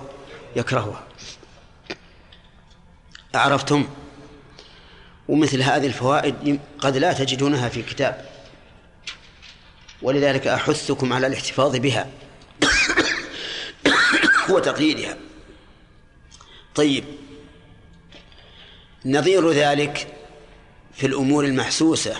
[0.55, 1.03] يكرهها.
[3.35, 3.87] أعرفتم؟
[5.27, 8.25] ومثل هذه الفوائد قد لا تجدونها في كتاب.
[10.01, 12.07] ولذلك أحثكم على الاحتفاظ بها
[14.49, 15.17] وتقييدها.
[16.75, 17.03] طيب
[19.05, 20.07] نظير ذلك
[20.93, 22.15] في الأمور المحسوسة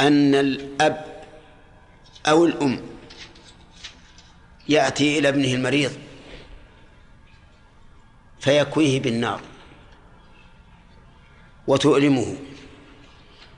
[0.00, 1.22] أن الأب
[2.26, 2.80] أو الأم
[4.68, 5.92] يأتي إلى ابنه المريض
[8.40, 9.40] فيكويه بالنار.
[11.66, 12.36] وتؤلمه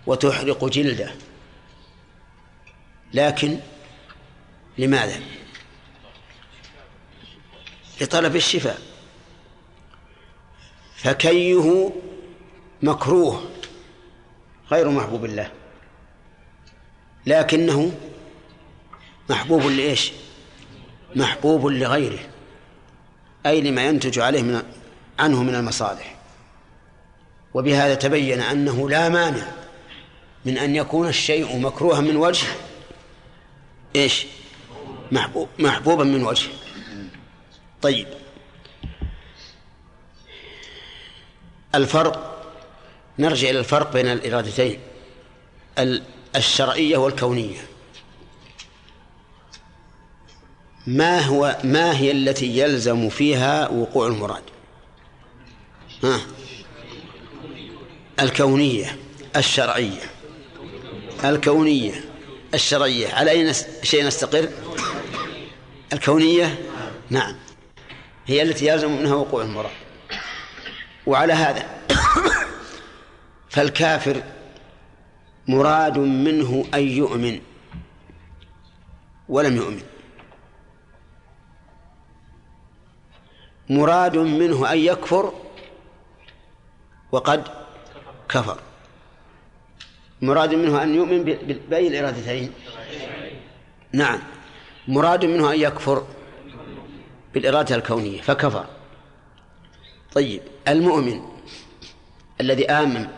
[0.06, 1.14] وتحرق جلده.
[3.14, 3.58] لكن
[4.78, 5.20] لماذا؟
[8.00, 8.78] لطلب الشفاء.
[10.96, 11.92] فكيه
[12.82, 13.50] مكروه
[14.70, 15.50] غير محبوب الله.
[17.26, 17.92] لكنه
[19.30, 20.12] محبوب لإيش؟
[21.16, 22.28] محبوب لغيره.
[23.46, 24.62] أي لما ينتج عليه من
[25.18, 26.17] عنه من المصالح.
[27.58, 29.46] وبهذا تبين أنه لا مانع
[30.44, 32.46] من أن يكون الشيء مكروها من وجه
[33.96, 34.26] إيش؟
[35.12, 36.48] محبوب محبوبا من وجه
[37.82, 38.06] طيب.
[41.74, 42.44] الفرق
[43.18, 44.78] نرجع إلى الفرق بين الإرادتين.
[46.36, 47.60] الشرعية والكونية.
[50.86, 54.42] ما هو ما هي التي يلزم فيها وقوع المراد؟
[56.04, 56.20] ها؟
[58.20, 58.96] الكونية
[59.36, 60.00] الشرعية.
[61.24, 62.04] الكونية
[62.54, 63.14] الشرعية.
[63.14, 64.48] على أي شيء نستقر؟
[65.92, 66.58] الكونية
[67.10, 67.36] نعم.
[68.26, 69.70] هي التي يلزم منها وقوع المراد
[71.06, 71.66] وعلى هذا
[73.50, 74.22] فالكافر
[75.48, 77.40] مراد منه أن يؤمن
[79.28, 79.82] ولم يؤمن.
[83.70, 85.32] مراد منه أن يكفر
[87.12, 87.67] وقد
[88.28, 88.58] كفر.
[90.22, 91.24] مراد منه أن يؤمن
[91.68, 92.52] بأي الإرادتين؟
[93.92, 94.18] نعم.
[94.88, 96.06] مراد منه أن يكفر
[97.34, 98.66] بالإرادة الكونية فكفر.
[100.12, 101.20] طيب المؤمن
[102.40, 103.08] الذي آمن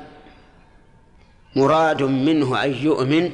[1.57, 3.31] مراد منه أن يؤمن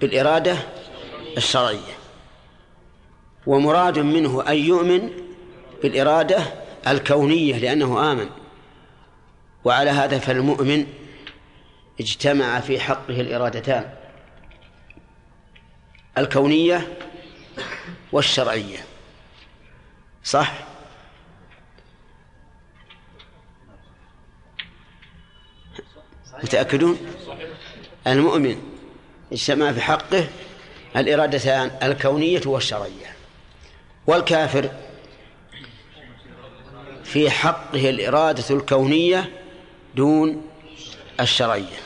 [0.00, 0.56] بالإرادة
[1.36, 1.96] الشرعية
[3.46, 5.10] ومراد منه أن يؤمن
[5.82, 6.42] بالإرادة
[6.86, 8.28] الكونية لأنه آمن.
[9.66, 10.86] وعلى هذا فالمؤمن
[12.00, 13.94] اجتمع في حقه الإرادتان
[16.18, 16.98] الكونية
[18.12, 18.78] والشرعية.
[20.24, 20.52] صح؟
[26.42, 26.98] متأكدون؟
[28.06, 28.62] المؤمن
[29.32, 30.28] اجتمع في حقه
[30.96, 33.16] الإرادتان الكونية والشرعية.
[34.06, 34.70] والكافر
[37.04, 39.45] في حقه الإرادة الكونية
[39.96, 40.42] دون
[41.20, 41.78] الشرعية.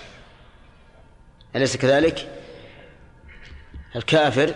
[1.57, 2.41] أليس كذلك؟
[3.97, 4.55] الكافر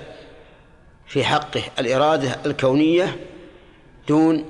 [1.06, 3.16] في حقه الإرادة الكونية
[4.08, 4.44] دون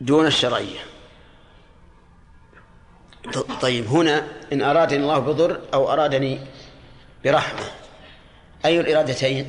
[0.00, 0.80] دون الشرعية.
[3.60, 6.40] طيب هنا إن أرادني الله بضر أو أرادني
[7.24, 7.64] برحمة
[8.64, 9.48] أي الإرادتين؟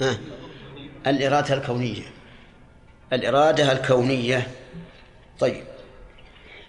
[0.00, 0.18] ها؟
[1.06, 2.02] الإرادة الكونية.
[3.12, 4.61] الإرادة الكونية
[5.42, 5.64] طيب.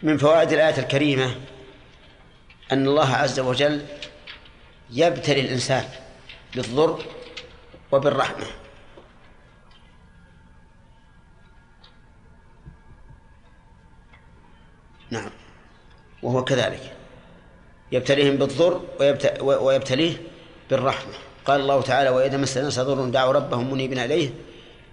[0.03, 1.35] من فوائد الآية الكريمة
[2.71, 3.85] أن الله عز وجل
[4.91, 5.85] يبتلي الإنسان
[6.55, 7.05] بالضر
[7.91, 8.45] وبالرحمة.
[15.09, 15.31] نعم.
[16.23, 16.93] وهو كذلك.
[17.91, 18.81] يبتليهم بالضر
[19.41, 20.17] ويبتليه
[20.69, 21.13] بالرحمة.
[21.45, 24.29] قال الله تعالى وإذا مس الناس ضر دعوا ربهم منيبين إليه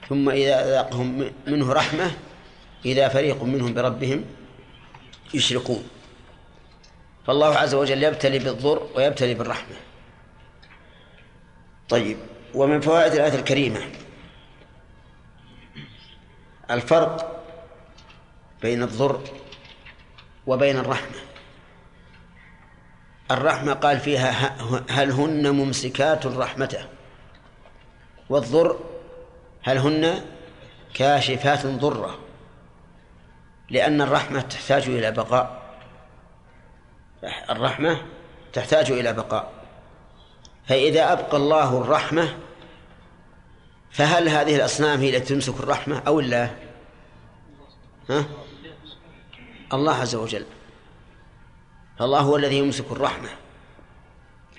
[0.09, 2.11] ثم إذا ذاقهم منه رحمة
[2.85, 4.25] إذا فريق منهم بربهم
[5.35, 5.89] يشركون.
[7.27, 9.77] فالله عز وجل يبتلي بالضر ويبتلي بالرحمة.
[11.89, 12.17] طيب
[12.55, 13.81] ومن فوائد الآية الكريمة.
[16.71, 17.45] الفرق
[18.63, 19.21] بين الضر
[20.47, 21.17] وبين الرحمة.
[23.31, 24.57] الرحمة قال فيها
[24.91, 26.85] هل هن ممسكات رحمته
[28.29, 28.81] والضر
[29.63, 30.25] هل هن
[30.95, 32.19] كاشفات ضرة؟
[33.71, 35.63] لأن الرحمة تحتاج إلى بقاء.
[37.51, 38.03] الرحمة
[38.53, 39.53] تحتاج إلى بقاء.
[40.69, 42.37] فإذا أبقى الله الرحمة
[43.91, 46.57] فهل هذه الأصنام هي التي تمسك الرحمة أو الله
[48.11, 48.25] ها؟
[49.73, 50.45] الله عز وجل.
[51.99, 53.29] فالله هو الذي يمسك الرحمة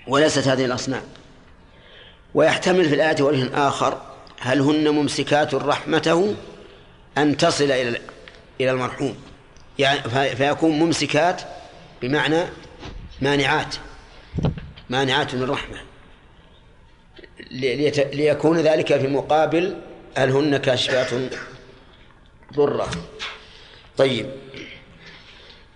[0.06, 1.02] وليست هذه الأصنام.
[2.34, 4.00] ويحتمل في الآية وجه آخر
[4.40, 6.34] هل هن ممسكات رحمته
[7.18, 8.00] أن تصل إلى
[8.60, 9.16] إلى المرحوم.
[9.78, 10.00] يعني
[10.36, 11.42] فيكون ممسكات
[12.02, 12.44] بمعنى
[13.20, 13.74] مانعات.
[14.90, 15.76] مانعات من الرحمة
[18.12, 19.80] ليكون ذلك في مقابل
[20.16, 21.32] هل هن كاشفات
[22.54, 22.90] ضرة.
[23.96, 24.30] طيب.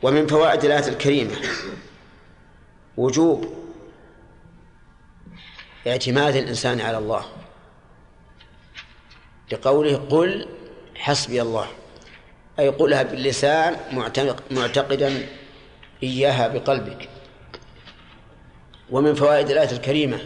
[0.03, 1.37] ومن فوائد الآية الكريمة
[2.97, 3.55] وجوب
[5.87, 7.24] اعتماد الإنسان على الله.
[9.53, 10.49] لقوله قل
[10.95, 11.68] حسبي الله.
[12.59, 13.77] أي قلها باللسان
[14.51, 15.27] معتقدا
[16.03, 17.09] إياها بقلبك.
[18.91, 20.19] ومن فوائد الآية الكريمة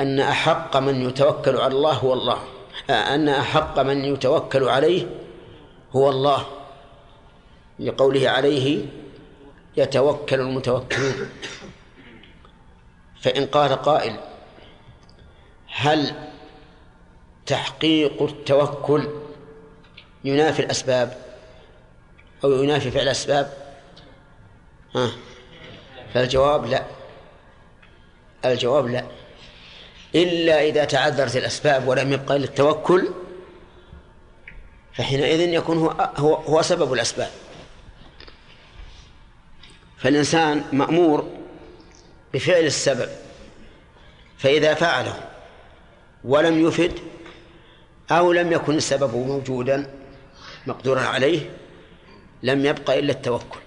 [0.00, 2.38] أن أحق من يتوكل على الله هو الله.
[2.90, 5.06] أن أحق من يتوكل عليه
[5.92, 6.46] هو الله.
[7.78, 8.86] لقوله عليه
[9.76, 11.30] يتوكل المتوكلون.
[13.20, 14.16] فإن قال قائل
[15.66, 16.14] هل
[17.46, 19.08] تحقيق التوكل
[20.24, 21.16] ينافي الأسباب
[22.44, 23.52] أو ينافي فعل الأسباب؟
[24.94, 25.10] ها؟
[26.14, 26.84] فالجواب لا.
[28.44, 29.04] الجواب لا.
[30.14, 33.08] إلا إذا تعذرت الأسباب ولم يبقى إلا التوكل
[34.92, 37.30] فحينئذ يكون هو هو, هو سبب الأسباب.
[39.98, 41.30] فالإنسان مأمور
[42.34, 43.08] بفعل السبب
[44.38, 45.20] فإذا فعله
[46.24, 46.92] ولم يفد
[48.10, 49.90] أو لم يكن السبب موجودا
[50.68, 51.50] مقدورا عليه
[52.42, 53.60] لم يبق إلا التوكل.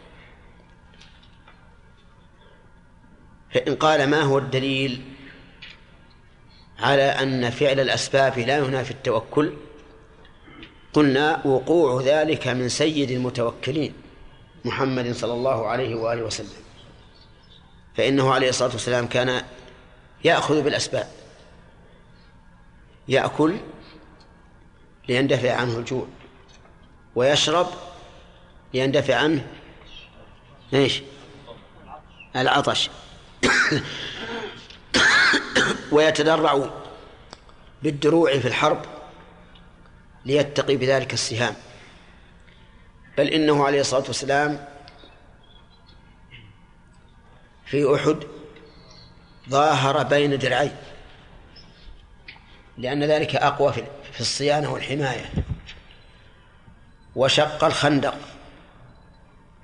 [3.54, 5.02] فإن قال ما هو الدليل
[6.80, 9.54] على أن فعل الأسباب لا ينافي التوكل
[10.94, 13.94] قلنا وقوع ذلك من سيد المتوكلين
[14.66, 16.62] محمد صلى الله عليه وآله وسلم.
[17.96, 19.44] فإنه عليه الصلاة والسلام كان
[20.24, 21.08] يأخذ بالأسباب
[23.08, 23.58] يأكل
[25.10, 26.08] ليندفع عنه الجوع.
[27.16, 27.68] ويشرب
[28.74, 29.48] ليندفع عنه
[30.74, 31.02] إيش؟
[32.36, 32.90] العطش.
[35.92, 36.70] ويتدرع
[37.84, 38.86] بالدروع في الحرب
[40.26, 41.56] ليتقي بذلك السهام.
[43.18, 44.68] بل إنه عليه الصلاة والسلام
[47.66, 48.18] في أحد
[49.50, 50.76] ظاهر بين درعين
[52.78, 53.74] لأن ذلك أقوى
[54.14, 55.26] في الصيانة والحماية.
[57.16, 58.16] وشق الخندق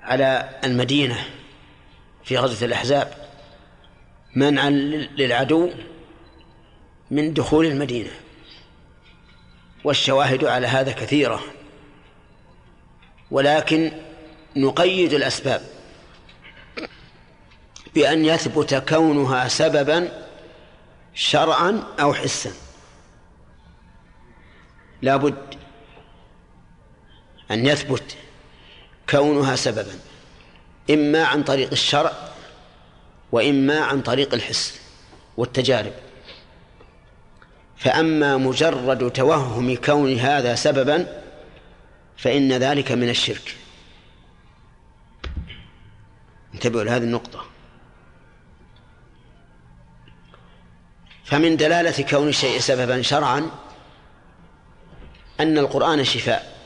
[0.02, 1.24] على المدينة
[2.24, 3.14] في غزوة الأحزاب
[4.34, 5.70] منعا للعدو
[7.10, 8.10] من دخول المدينة.
[9.84, 11.40] والشواهد على هذا كثيرة.
[13.30, 13.92] ولكن
[14.56, 15.62] نقيد الأسباب
[17.94, 20.26] بأن يثبت كونها سببا
[21.14, 22.52] شرعا أو حسا.
[25.02, 25.57] لابد
[27.50, 28.16] أن يثبت
[29.10, 29.98] كونها سببا
[30.90, 32.12] إما عن طريق الشرع
[33.32, 34.80] وإما عن طريق الحس
[35.36, 35.92] والتجارب.
[37.76, 41.22] فأما مجرد توهم كون هذا سببا
[42.16, 43.56] فإن ذلك من الشرك.
[46.54, 47.44] انتبهوا لهذه النقطة.
[51.24, 53.50] فمن دلالة كون الشيء سببا شرعا
[55.40, 56.57] أن القرآن شفاء.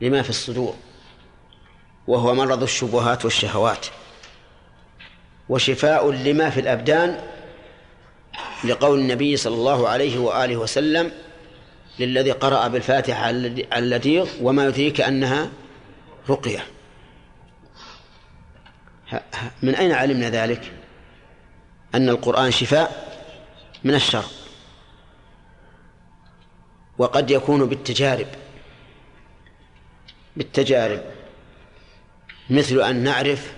[0.00, 0.74] لما في الصدور
[2.06, 3.86] وهو مرض الشبهات والشهوات
[5.48, 7.20] وشفاء لما في الأبدان
[8.64, 11.12] لقول النبي صلى الله عليه وآله وسلم
[11.98, 15.50] للذي قرأ بالفاتحة على اللديغ وما يدريك أنها
[16.28, 16.66] رقية.
[19.62, 20.72] من أين علمنا ذلك؟
[21.94, 23.18] أن القرآن شفاء
[23.84, 24.24] من الشر
[26.98, 28.26] وقد يكون بالتجارب.
[30.38, 31.04] بالتجارب.
[32.50, 33.52] مثل أن نعرف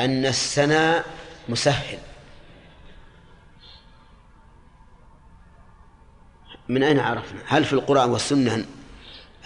[0.00, 1.04] أن السنا
[1.48, 1.98] مسهل.
[6.68, 8.66] من أين عرفنا؟ هل في القرآن والسنة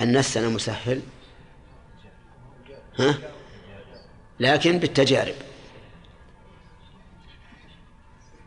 [0.00, 1.02] أن السنة مسهل؟
[2.98, 3.18] ها؟
[4.40, 5.34] لكن بالتجارب.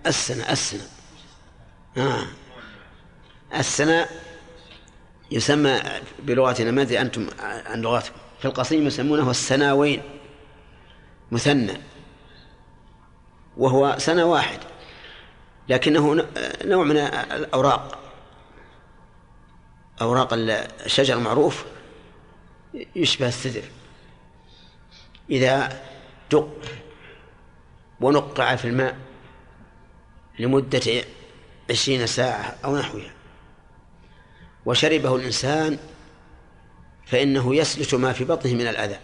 [0.06, 0.88] السنة السنة.
[1.98, 2.26] آه.
[3.56, 4.08] السنة
[5.32, 5.82] يسمى
[6.20, 8.16] بلغتنا ما أدري أنتم عن لغتكم.
[8.40, 10.02] في القصيم يسمونه السناوين
[11.32, 11.74] مثنى
[13.58, 14.60] وهو سنة واحد
[15.70, 16.28] لكنه
[16.66, 18.00] نوع من الأوراق.
[20.02, 21.66] أوراق الشجر المعروف
[22.96, 23.64] يشبه السدر.
[25.30, 25.82] إذا
[26.32, 26.50] دق
[28.02, 28.98] ونقع في الماء
[30.40, 31.04] لمدة
[31.70, 33.15] عشرين ساعة أو نحوها.
[34.66, 35.78] وشربه الإنسان
[37.06, 39.00] فإنه يسلت ما في بطنه من الأذى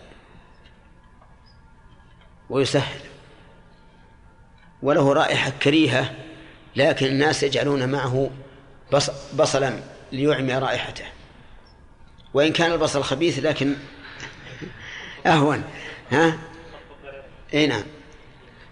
[2.50, 3.00] ويسهل.
[4.82, 6.16] وله رائحة كريهة
[6.76, 8.30] لكن الناس يجعلون معه
[9.34, 9.80] بصلا
[10.12, 11.06] ليعمي رائحته.
[12.34, 13.76] وإن كان البصل خبيث لكن
[15.26, 15.64] أهون.
[16.12, 16.38] ها؟
[17.54, 17.84] إي نعم.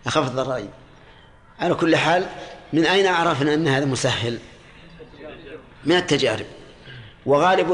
[0.06, 0.70] أخف الضرائب.
[1.60, 2.26] على كل حال
[2.74, 4.40] من أين عرفنا أن هذا مسهل؟
[5.86, 6.46] من التجارب.
[7.26, 7.74] وغالب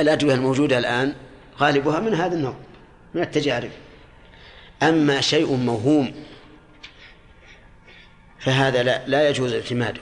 [0.00, 1.14] الأدوية الموجودة الآن
[1.58, 2.56] غالبها من هذا النوع
[3.14, 3.70] من التجارب.
[4.82, 6.24] أما شيء موهوم
[8.40, 10.00] فهذا لا, لا يجوز اعتماده.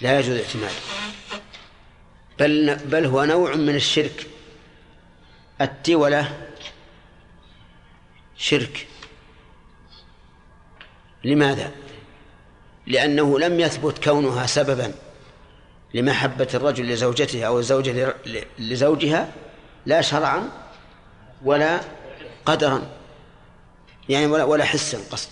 [0.00, 0.74] لا يجوز اعتماده.
[2.38, 4.26] بل بل هو نوع من الشرك.
[5.60, 6.46] التولة
[8.36, 8.86] شرك.
[11.24, 11.70] لماذا؟
[12.86, 14.94] لأنه لم يثبت كونها سببا.
[15.94, 18.14] لمحبة الرجل لزوجته أو الزوجة
[18.58, 19.32] لزوجها
[19.86, 20.48] لا شرعا
[21.44, 21.80] ولا
[22.46, 22.82] قدرا.
[24.08, 25.28] يعني ولا ولا حسا قصد.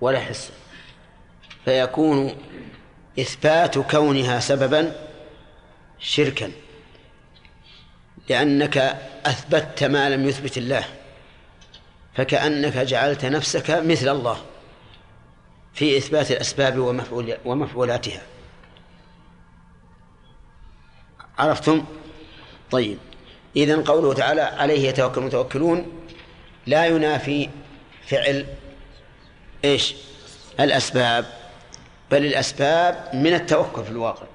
[0.00, 0.50] ولا حسا.
[1.64, 2.36] فيكون
[3.20, 4.92] إثبات كونها سببا
[5.98, 6.52] شركا.
[8.28, 8.76] لأنك
[9.26, 10.84] أثبتت ما لم يثبت الله.
[12.14, 14.42] فكأنك جعلت نفسك مثل الله
[15.74, 16.78] في إثبات الأسباب
[17.44, 18.22] ومفعولاتها.
[21.38, 21.84] عرفتم؟
[22.70, 22.98] طيب.
[23.56, 26.04] إذن قوله تعالى عليه يتوكل المتوكلون
[26.66, 27.48] لا ينافي
[28.06, 28.46] فعل
[29.64, 29.94] إيش؟
[30.60, 31.26] الأسباب.
[32.10, 34.26] بل الأسباب من التوكل في الواقع.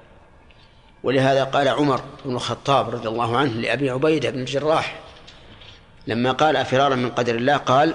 [1.02, 5.00] ولهذا قال عمر بن الخطاب رضي الله عنه لأبي عبيدة بن الجراح
[6.06, 7.94] لما قال أفرارا من قدر الله قال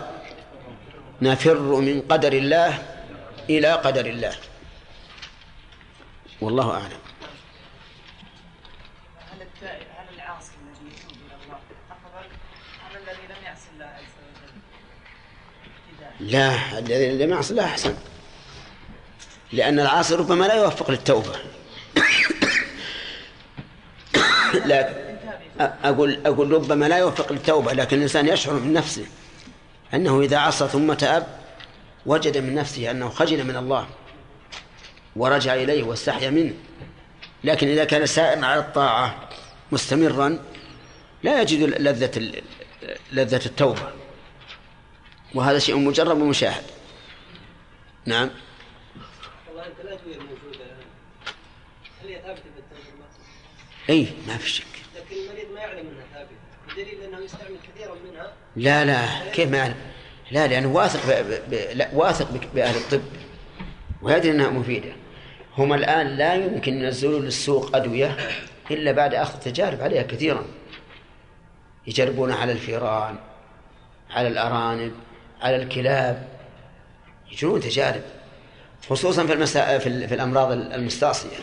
[1.22, 2.84] نفر من قدر الله
[3.50, 4.36] إلى قدر الله.
[6.42, 7.00] والله أعلم
[9.32, 11.60] هل التائب هل العاصي الذي يتوب إلى الله
[11.92, 12.28] افضل
[12.86, 14.54] ام الذي لم يعصي الله عز وجل؟
[15.66, 17.94] ابتداء لا الذي لم يعصي الله أحسن.
[19.52, 21.36] لأن العاصي ربما لا يوفق للتوبة.
[24.66, 24.90] لا
[25.60, 29.06] أقول أقول ربما لا يوفق للتوبة لكن الإنسان يشعر من نفسه
[29.94, 31.28] أنه إذا عصى ثم تاب
[32.06, 33.88] وجد من نفسه أنه خجل من الله
[35.16, 36.54] ورجع إليه واستحيا منه.
[37.44, 39.30] لكن إذا كان سائرا على الطاعة
[39.72, 40.40] مستمرا
[41.24, 42.42] لا يجد لذة
[43.12, 44.03] لذة التوبة.
[45.34, 46.64] وهذا شيء مجرب ومشاهد.
[48.06, 48.30] نعم.
[49.48, 50.88] والله أنت الادويه الموجوده الآن.
[52.02, 53.06] هل هي ثابتة بالتجربه؟
[53.90, 54.66] إي ما في شك.
[54.96, 56.36] لكن المريض ما يعلم أنها ثابتة.
[56.68, 58.34] بدليل أنه يستعمل كثيرا منها.
[58.56, 59.32] لا لا.
[59.32, 59.76] كيف ما يعلم؟
[60.32, 61.40] لا لأنه واثق ب...
[61.50, 61.54] ب...
[61.74, 63.02] لا واثق بأهل الطب.
[64.02, 64.94] ويدري أنها مفيدة.
[65.58, 68.18] هم الآن لا يمكن ينزلوا للسوق أدوية
[68.72, 70.46] إلا بعد أخذ تجارب عليها كثيرا.
[71.88, 73.16] يجربون على الفيران
[74.10, 74.94] على الأرانب.
[75.44, 76.28] على الكلاب.
[77.32, 78.02] يجرون تجارب
[78.90, 79.78] خصوصا في المسا...
[79.78, 80.08] في, ال...
[80.08, 81.38] في الأمراض المستعصية.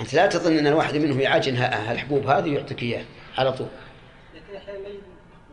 [0.00, 3.04] أنت لا تظن أن الواحد منهم يعجن الحبوب هذه ويعطيك إياه
[3.38, 3.68] على طول.
[4.34, 4.78] لكن أحيانا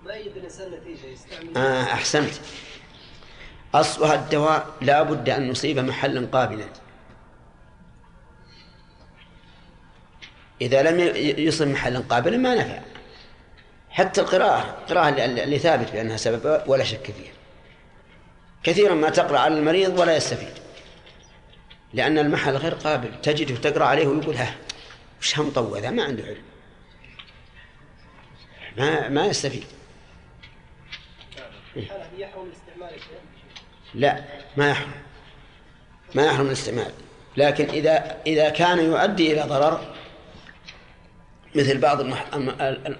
[0.05, 1.57] ما يجد- الإنسان نتيجة يستعمل.
[1.57, 2.33] آه أحسنت.
[3.75, 6.65] أصلها الدواء لا بد أن يصيب محلا قابلا.
[10.61, 10.99] إذا لم
[11.39, 12.79] يصب محلا قابلا ما نفع.
[13.91, 17.33] حتى القراءة القراءة اللي ثابت بأنها سبب ولا شك فيها.
[18.63, 20.53] كثيرا ما تقرأ على المريض ولا يستفيد.
[21.93, 23.21] لأن المحل غير قابل.
[23.21, 24.55] تجده تقرأ عليه ويقول ها
[25.21, 26.43] وش هم طوى ذا ما عنده علم.
[28.77, 29.65] ما ما يستفيد.
[31.73, 31.91] شيخ.
[33.93, 34.23] لا
[34.57, 34.91] ما يحرم.
[36.15, 36.91] ما يحرم الاستعمال.
[37.37, 39.95] لكن إذا إذا كان يؤدي إلى ضرر
[41.55, 42.25] مثل بعض المح...
[42.33, 42.97] الم- ال-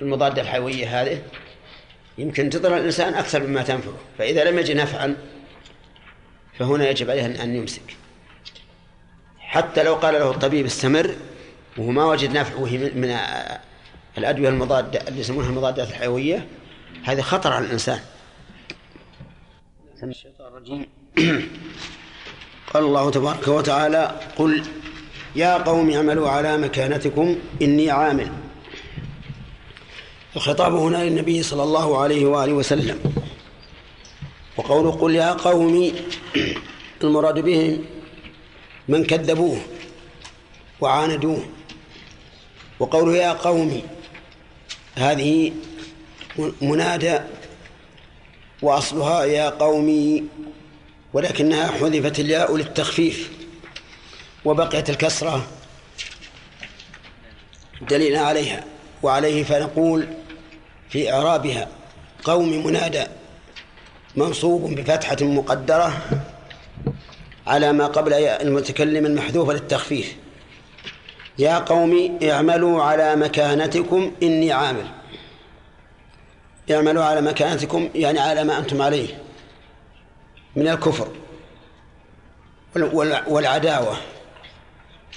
[0.00, 1.22] المضادة الحيوية هذه
[2.18, 3.96] يمكن تضر الإنسان أكثر مما تنفعه.
[4.18, 5.16] فإذا لم يجد نفعا
[6.58, 7.96] فهنا يجب عليه أن- يمسك.
[9.38, 11.14] حتى لو قال له الطبيب استمر
[11.76, 13.16] وهو ما وجد نفع وهي من من
[14.18, 16.46] الأدوية المضادة اللي يسمونها المضادات الحيوية
[17.04, 18.00] هذا خطر على الإنسان.
[20.02, 20.86] الشيطان الرجيم.
[22.74, 24.62] قال الله تبارك وتعالى قل
[25.36, 28.32] يا قوم اعملوا على مكانتكم إني عامل.
[30.36, 32.98] الخطاب هنا للنبي صلى الله عليه وآله وسلم.
[34.56, 35.92] وقوله قل يا قوم
[37.04, 37.84] المراد بهم
[38.88, 39.58] من كذبوه
[40.80, 41.44] وعاندوه.
[42.80, 43.82] وقوله يا قوم
[44.94, 45.52] هذه
[46.62, 47.18] منادى
[48.62, 50.24] وأصلها يا قومي
[51.12, 53.43] ولكنها حذفت الياء للتخفيف.
[54.44, 55.46] وبقيت الكسرة
[57.80, 58.64] دليلا عليها
[59.02, 60.08] وعليه فنقول
[60.90, 61.68] في إعرابها
[62.24, 63.04] قوم منادى
[64.16, 66.02] منصوب بفتحة مقدرة
[67.46, 70.16] على ما قبل المتكلم المحذوفة للتخفيف.
[71.38, 74.86] يا قوم اعملوا على مكانتكم إني عامل.
[76.70, 79.18] اعملوا على مكانتكم يعني على ما أنتم عليه
[80.56, 81.08] من الكفر
[83.26, 83.96] والعداوة.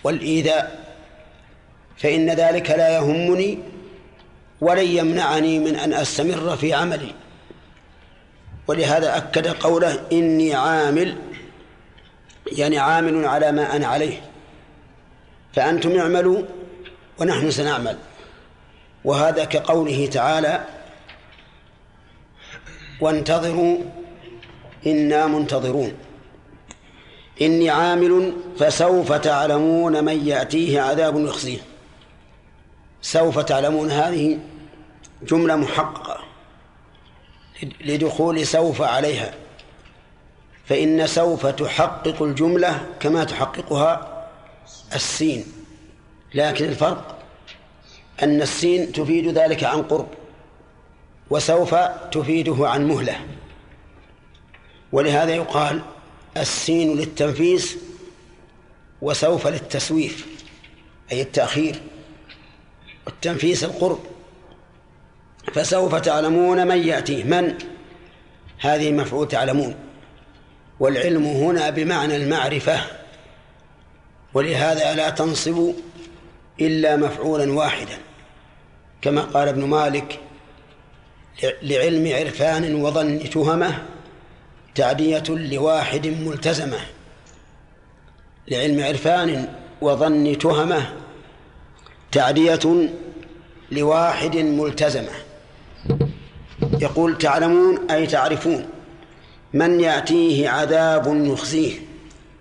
[0.04, 0.88] والإيذاء
[1.98, 3.60] فإن ذلك لا يهمني
[4.62, 7.14] ولن يمنعني من أن أستمر في عملي.
[8.68, 11.18] ولهذا أكد قوله إني عامل
[12.52, 14.22] يعني عامل على ما أنا عليه.
[15.54, 16.42] فأنتم اعملوا
[17.20, 17.98] ونحن سنعمل.
[19.06, 20.64] وهذا كقوله تعالى
[23.02, 23.78] وانتظروا
[24.86, 25.94] إنا منتظرون
[27.42, 31.60] إني عامل فسوف تعلمون من يأتيه عذاب يخزيه.
[33.02, 34.40] سوف تعلمون هذه
[35.24, 36.20] جملة محققة
[37.82, 39.34] لدخول سوف عليها.
[40.66, 44.24] فإن سوف تحقق الجملة كما تحققها
[44.96, 45.46] السين.
[46.34, 47.20] لكن الفرق
[48.24, 50.08] أن السين تفيد ذلك عن قرب
[51.30, 51.76] وسوف
[52.12, 53.20] تفيده عن مهلة.
[54.92, 55.82] ولهذا يقال
[56.42, 57.78] السين للتنفيس
[59.02, 60.28] وسوف للتسويف
[61.12, 61.82] أي التأخير
[63.06, 64.00] والتنفيس القرب.
[65.54, 67.58] فسوف تعلمون من يأتيه من؟
[68.60, 69.76] هذه مفعول تعلمون.
[70.80, 72.82] والعلم هنا بمعنى المعرفة.
[74.34, 75.74] ولهذا لا تنصب
[76.62, 77.98] إلا مفعولا واحدا
[79.02, 80.20] كما قال ابن مالك
[81.62, 83.86] لعلم عرفان وظن تهمة.
[84.78, 86.78] تعدية لواحد ملتزمة
[88.48, 90.94] لعلم عرفان وظن تهمة
[92.12, 92.90] تعدية
[93.72, 95.12] لواحد ملتزمة.
[96.82, 98.70] يقول تعلمون أي تعرفون
[99.54, 101.80] من يأتيه عذاب يخزيه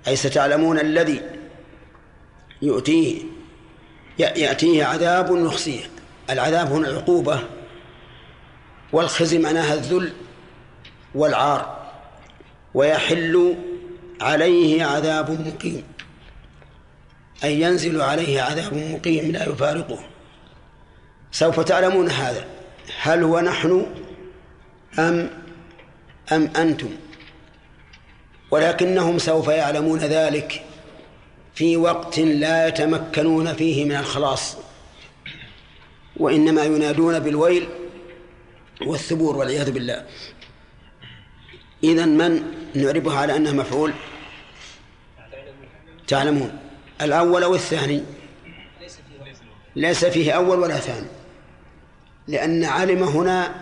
[0.09, 1.21] أي ستعلمون الذي
[2.63, 3.23] يؤتيه
[4.19, 5.83] يأتيه عذاب يخزيه.
[6.31, 7.41] العذاب هنا العقوبة
[8.93, 10.13] والخزي معناها الذل
[11.15, 11.86] والعار.
[12.77, 13.57] ويحل
[14.21, 15.85] عليه عذاب مقيم.
[17.45, 19.99] أي ينزل عليه عذاب مقيم لا يفارقه.
[21.33, 22.45] سوف تعلمون هذا.
[23.01, 23.87] هل هو نحن
[24.99, 25.31] أم
[26.33, 26.91] أم أنتم؟
[28.51, 30.65] ولكنهم سوف يعلمون ذلك
[31.55, 34.57] في وقت لا يتمكنون فيه من الخلاص.
[36.17, 37.69] وإنما ينادون بالويل
[38.87, 40.07] والثبور والعياذ بالله.
[41.85, 43.93] إذا من نعربها على أنه مفعول.
[46.07, 46.59] تعلمون.
[47.03, 48.03] الأول أو الثاني؟
[49.77, 51.07] ليس فيه أول ولا ثاني.
[52.29, 53.55] لأن علم هنا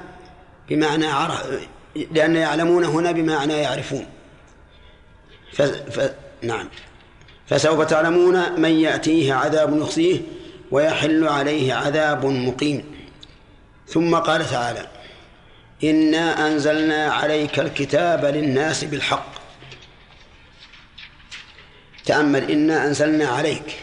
[0.68, 1.46] بمعنى عرف
[2.10, 4.06] لأن يعلمون هنا بمعنى يعرفون.
[5.52, 5.62] ف...
[5.62, 6.14] ف...
[6.42, 6.68] نعم.
[7.46, 10.20] فسوف تعلمون من يأتيه عذاب يخزيه
[10.70, 12.84] ويحل عليه عذاب مقيم.
[13.88, 14.93] ثم قال تعالى
[15.90, 19.34] إنا أنزلنا عليك الكتاب للناس بالحق.
[22.04, 23.82] تأمل إنا أنزلنا عليك.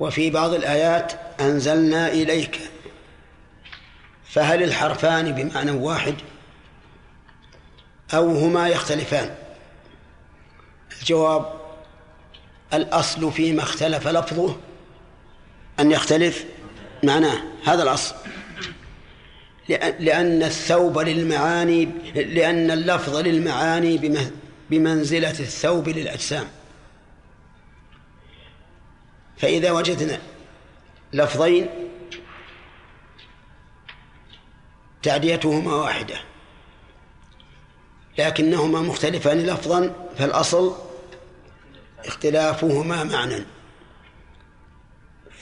[0.00, 2.60] وفي بعض الآيات أنزلنا إليك.
[4.24, 6.14] فهل الحرفان بمعنى واحد؟
[8.14, 9.34] أو هما يختلفان؟
[11.00, 11.52] الجواب
[12.74, 14.56] الأصل فيما اختلف لفظه
[15.80, 16.44] أن يختلف
[17.02, 17.42] معناه.
[17.64, 18.14] هذا الأصل.
[19.68, 21.84] لأن الثوب للمعاني
[22.14, 24.26] لأن اللفظ للمعاني
[24.70, 26.46] بمنزلة الثوب للأجسام.
[29.36, 30.18] فإذا وجدنا
[31.12, 31.66] لفظين
[35.02, 36.16] تعديتهما واحدة
[38.18, 40.74] لكنهما مختلفان لفظا فالأصل
[42.04, 43.44] اختلافهما معنى.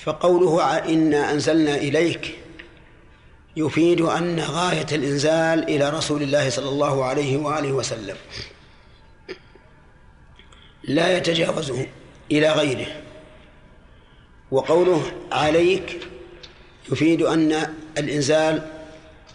[0.04, 2.41] فقوله إنا أنزلنا إليك
[3.56, 8.16] يفيد أن غاية الإنزال إلى رسول الله صلى الله عليه وآله وسلم
[10.84, 11.86] لا يتجاوزه
[12.32, 12.86] إلى غيره.
[14.50, 16.00] وقوله عليك
[16.92, 18.70] يفيد أن الإنزال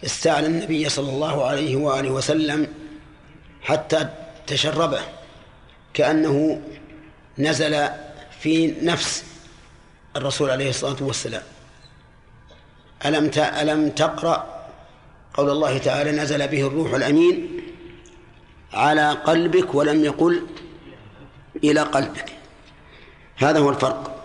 [0.04, 2.66] استعلى النبي صلى الله عليه وآله وسلم
[3.62, 4.08] حتى
[4.46, 5.00] تشربه
[5.94, 6.62] كأنه
[7.38, 7.88] نزل
[8.40, 9.24] في نفس
[10.16, 11.42] الرسول عليه الصلاة والسلام.
[13.06, 14.64] ألم ألم تقرأ
[15.34, 17.60] قول الله تعالى نزل به الروح الأمين
[18.72, 20.46] على قلبك ولم يقل
[21.64, 22.32] إلى قلبك.
[23.36, 24.24] هذا هو الفرق.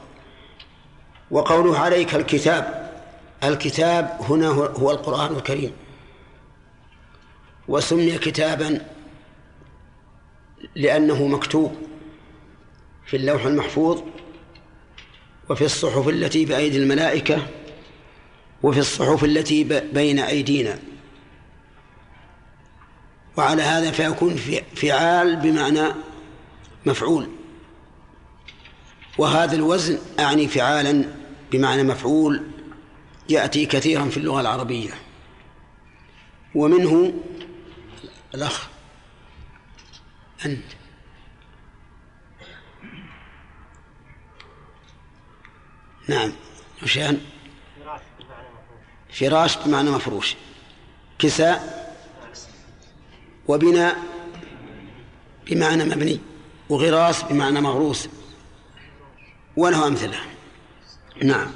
[1.32, 2.92] وقوله عليك الكتاب
[3.44, 5.74] الكتاب هنا هو القرآن الكريم.
[7.68, 8.82] وسمي كتابا
[10.76, 11.76] لأنه مكتوب
[13.06, 14.02] في اللوح المحفوظ
[15.50, 17.48] وفي الصحف التي بأيدي الملائكة
[18.64, 19.64] وفي الصحف التي
[19.94, 20.80] بين أيدينا.
[23.38, 24.36] وعلى هذا فيكون
[24.76, 25.94] فعال بمعنى
[26.86, 27.30] مفعول.
[29.18, 31.06] وهذا الوزن أعني فعالا
[31.52, 32.44] بمعنى مفعول
[33.30, 34.94] يأتي كثيرا في اللغة العربية.
[36.56, 37.14] ومنه
[38.36, 38.68] الأخ
[40.46, 40.64] أنت.
[46.10, 46.32] نعم
[46.84, 47.22] وشان
[49.14, 50.36] فراش بمعنى مفروش.
[51.20, 51.84] كساء
[53.48, 53.98] وبناء
[55.46, 56.20] بمعنى مبني
[56.70, 58.10] وغراس بمعنى مغروس.
[59.58, 60.18] وله أمثلة.
[61.24, 61.52] نعم.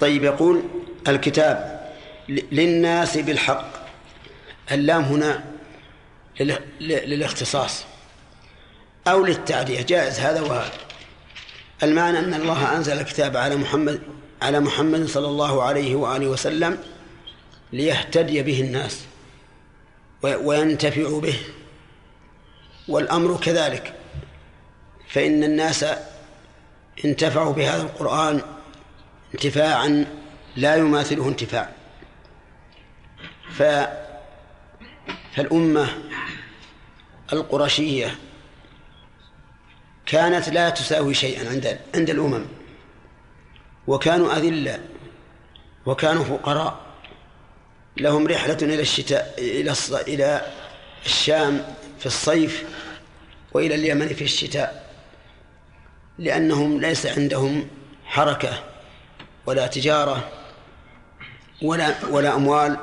[0.00, 0.62] طيب يقول
[1.08, 1.86] الكتاب
[2.28, 3.72] للناس بالحق.
[4.72, 5.44] اللام هنا
[6.80, 7.84] للاختصاص
[9.08, 9.82] أو للتعدية.
[9.82, 10.72] جائز هذا وهذا.
[11.82, 14.02] المعنى أن الله أنزل الكتاب على محمد
[14.42, 16.78] على محمد صلى الله عليه وآله وسلم
[17.72, 19.04] ليهتدي به الناس
[20.22, 21.38] وينتفعوا به.
[22.88, 23.94] والأمر كذلك.
[25.08, 25.84] فإن الناس
[27.04, 28.40] انتفعوا بهذا القرآن
[29.34, 30.06] انتفاعا
[30.56, 31.72] لا يماثله انتفاع.
[33.52, 33.62] ف
[35.36, 35.88] فالأمة
[37.32, 38.18] القرشية
[40.06, 42.44] كانت لا تساوي شيئا عند عند الأمم.
[43.86, 44.80] وكانوا أذلة
[45.86, 46.85] وكانوا فقراء.
[47.96, 49.74] لهم رحلة إلى الشتاء إلى
[50.08, 50.46] إلى
[51.06, 52.64] الشام في الصيف
[53.52, 54.86] وإلى اليمن في الشتاء
[56.18, 57.68] لأنهم ليس عندهم
[58.04, 58.62] حركة
[59.46, 60.28] ولا تجارة
[61.62, 62.76] ولا ولا أموال.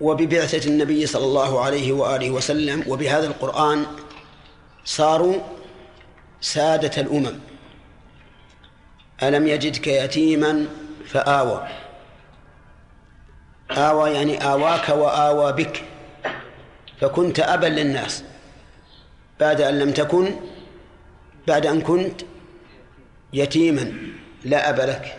[0.00, 3.86] وببعثة النبي صلى الله عليه وآله وسلم وبهذا القرآن
[4.84, 5.40] صاروا
[6.40, 7.38] سادة الأمم.
[9.22, 10.66] ألم يجدك يتيما
[11.06, 11.68] فآوى.
[13.70, 15.82] آوى يعني آواك وآوى بك.
[17.00, 18.24] فكنت أبا للناس.
[19.40, 20.34] بعد أن لم تكن
[21.46, 22.20] بعد أن كنت
[23.32, 23.92] يتيما
[24.44, 25.16] لا أب لك.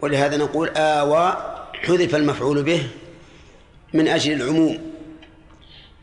[0.00, 1.36] ولهذا نقول آوى
[1.82, 2.88] حذف المفعول به
[3.92, 4.92] من أجل العموم.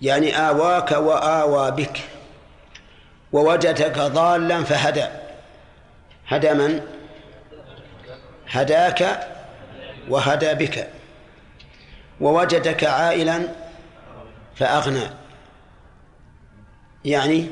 [0.01, 1.99] يعني آواك وآوى بك.
[3.31, 5.05] ووجدك ضالا فهدى.
[6.27, 6.81] هدى من؟
[8.47, 9.27] هداك
[10.09, 10.98] وهدى بك.
[12.21, 13.47] ووجدك عائلا
[14.55, 15.09] فأغنى.
[17.05, 17.47] يعني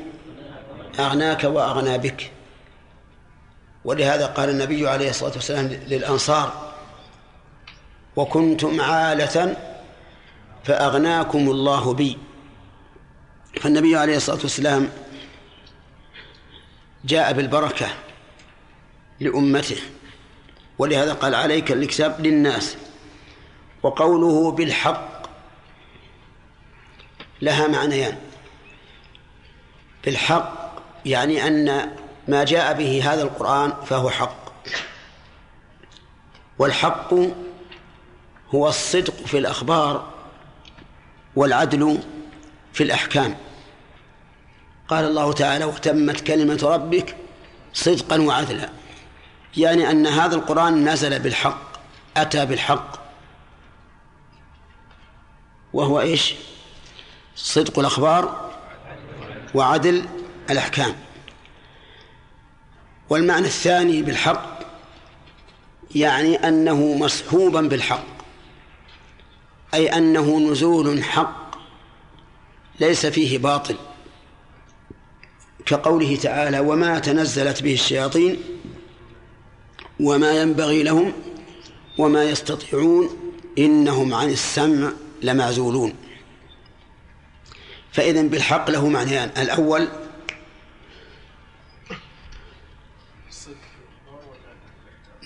[1.00, 2.30] أغناك وأغنى بك.
[3.84, 6.72] ولهذا قال النبي عليه الصلاة والسلام للأنصار
[8.16, 9.56] وكنتم عالة
[10.64, 12.18] فأغناكم الله بي.
[13.60, 14.88] فالنبي عليه الصلاة والسلام
[17.04, 17.86] جاء بالبركة
[19.20, 19.80] لأمته.
[20.78, 22.76] ولهذا قال عليك الكتاب للناس.
[23.82, 25.22] وقوله بالحق
[27.42, 28.18] لها معنيان.
[30.04, 30.72] بالحق
[31.06, 31.96] يعني أن
[32.28, 34.48] ما جاء به هذا القرآن فهو حق.
[36.58, 37.14] والحق
[38.54, 40.10] هو الصدق في الأخبار
[41.36, 42.00] والعدل
[42.72, 43.36] في الأحكام.
[44.88, 47.16] قال الله تعالى وتمت كلمة ربك
[47.72, 48.68] صدقا وعدلا.
[49.56, 51.62] يعني أن هذا القرآن نزل بالحق
[52.16, 52.97] أتى بالحق.
[55.72, 56.34] وهو إيش؟
[57.36, 58.50] صدق الأخبار
[59.54, 60.04] وعدل
[60.50, 60.96] الأحكام.
[63.10, 64.58] والمعنى الثاني بالحق
[65.94, 68.04] يعني أنه مصحوبا بالحق
[69.74, 71.50] أي أنه نزول حق
[72.80, 73.76] ليس فيه باطل.
[75.66, 78.40] كقوله تعالى وما تنزلت به الشياطين
[80.00, 81.12] وما ينبغي لهم
[81.98, 83.10] وما يستطيعون
[83.58, 84.92] إنهم عن السمع
[85.22, 85.94] لمعزولون.
[87.92, 89.32] فإذا بالحق له معنيان.
[89.38, 89.88] الأول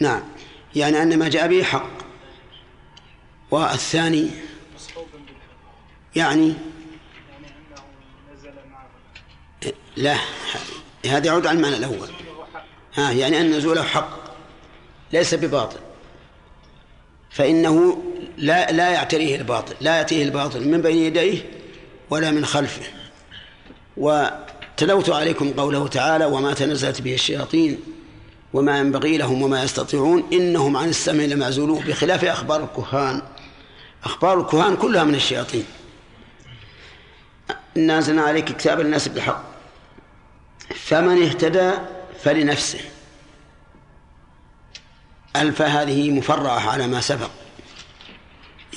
[0.01, 0.23] نعم
[0.75, 1.91] يعني أن ما جاء به حق.
[3.51, 4.31] والثاني
[6.17, 6.55] يعني
[9.97, 10.17] لا
[11.07, 12.09] هذا يعود على المعنى الأول.
[12.95, 14.19] ها يعني أن نزوله حق
[15.13, 15.81] ليس بباطل.
[17.31, 18.03] فإنه
[18.37, 21.39] لا لا يعتريه الباطل لا يأتيه الباطل من بين يديه
[22.11, 22.83] ولا من خلفه.
[23.97, 27.79] وتلوت عليكم قوله تعالى وما تنزلت به الشياطين
[28.53, 33.23] وما ينبغي لهم وما يستطيعون إنهم عن السمع لمعزولون بخلاف أخبار الكهان.
[34.05, 35.65] أخبار الكهان كلها من الشياطين.
[37.77, 39.45] إنا أنزلنا عليك كتابا الناس بالحق.
[40.75, 41.73] فمن اهتدى
[42.23, 42.81] فلنفسه.
[45.37, 47.31] ألف هذه مفرعة على ما سبق.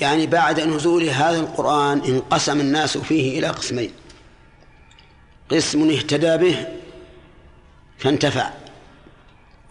[0.00, 3.92] يعني بعد نزول هذا القرآن انقسم الناس فيه إلى قسمين.
[5.50, 6.66] قسم اهتدى به
[7.98, 8.50] فانتفع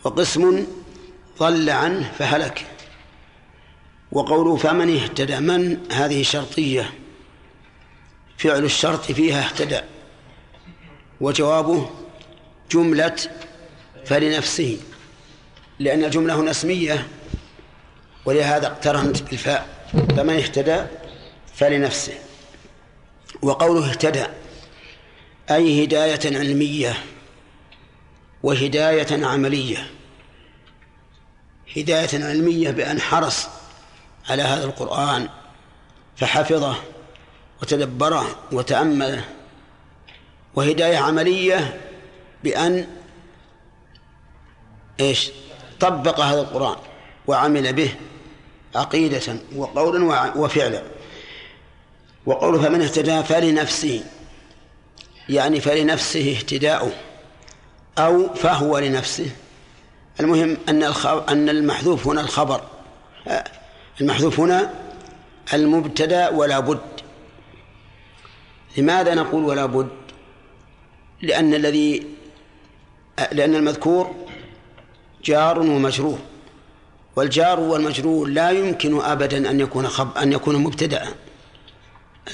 [0.04, 0.66] وقسم
[1.40, 2.66] ضل عنه فهلك.
[4.12, 6.94] وقوله فمن اهتدى من هذه شرطية
[8.38, 9.82] فعل الشرط فيها اهتدى.
[11.22, 11.90] وجوابه
[12.72, 13.16] جملة
[14.06, 14.78] فلنفسه
[15.80, 17.08] لأن الجملة هنا اسمية
[18.26, 19.75] ولهذا اقترنت بالفاء.
[19.96, 20.84] فمن اهتدى
[21.56, 22.14] فلنفسه.
[23.42, 24.26] وقوله اهتدى
[25.52, 26.94] أي هداية علمية
[28.44, 29.88] وهداية عملية.
[31.78, 33.48] هداية علمية بأن حرص
[34.30, 35.30] على هذا القرآن
[36.18, 36.76] فحفظه
[37.62, 39.26] وتدبره وتأمله.
[40.56, 41.82] وهداية عملية
[42.44, 42.88] بأن
[45.00, 45.32] إيش؟
[45.80, 46.78] طبق هذا القرآن
[47.28, 47.96] وعمل به.
[48.76, 50.84] عقيدة وقولا وفعلا.
[52.26, 54.04] وقوله فمن اهتدى فلنفسه
[55.30, 56.92] يعني فلنفسه اهتداؤه
[57.98, 59.32] أو فهو لنفسه.
[60.20, 60.84] المهم أن
[61.30, 62.62] أن المحذوف هنا الخبر.
[64.02, 64.74] المحذوف هنا
[65.54, 66.80] المبتدأ ولا بد.
[68.78, 69.90] لماذا نقول ولا بد؟
[71.22, 72.08] لأن الذي
[73.32, 74.16] لأن المذكور
[75.24, 76.20] جار ومجرور.
[77.16, 81.08] والجار والمجرور لا يمكن أبدا أن يكون خب أن يكون مبتدأ.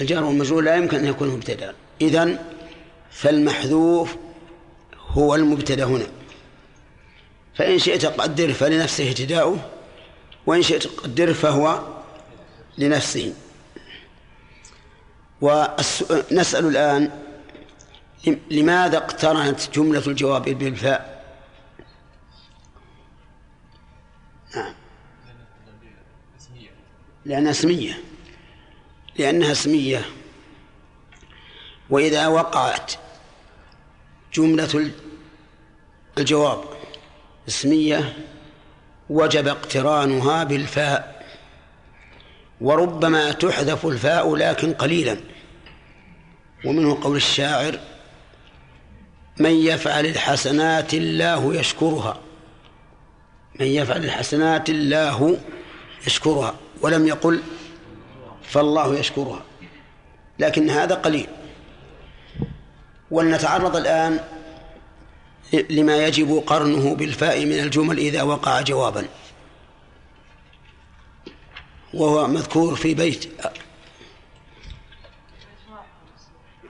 [0.01, 1.73] الجار والمجرور لا يمكن أن يكون مبتدأ.
[2.01, 2.39] إذن
[3.11, 4.15] فالمحذوف
[5.07, 6.07] هو المبتدأ هنا.
[7.55, 9.57] فإن شئت قدر فلنفسه اهتداؤه
[10.45, 11.79] وإن شئت قدر فهو
[12.77, 13.33] لنفسه.
[15.41, 17.11] ونسأل الآن
[18.51, 21.10] لماذا اقترنت جملة الجواب بالفاء؟
[24.55, 24.73] نعم.
[27.25, 28.01] لأنها اسمية.
[29.17, 30.05] لأنها اسمية.
[31.89, 32.93] وإذا وقعت
[34.33, 34.91] جملة
[36.17, 36.63] الجواب.
[37.47, 38.17] اسمية
[39.09, 41.25] وجب اقترانها بالفاء.
[42.61, 45.17] وربما تحذف الفاء لكن قليلا.
[46.65, 47.79] ومنه قول الشاعر
[49.37, 52.30] من يفعل الحسنات الله يشكرها.
[53.61, 55.37] من يفعل الحسنات الله
[56.07, 57.41] يشكرها ولم يقل
[58.43, 59.41] فالله يشكرها
[60.39, 61.27] لكن هذا قليل.
[63.11, 64.19] ولنتعرض الآن
[65.69, 69.07] لما يجب قرنه بالفاء من الجمل إذا وقع جوابا.
[71.93, 73.29] وهو مذكور في بيت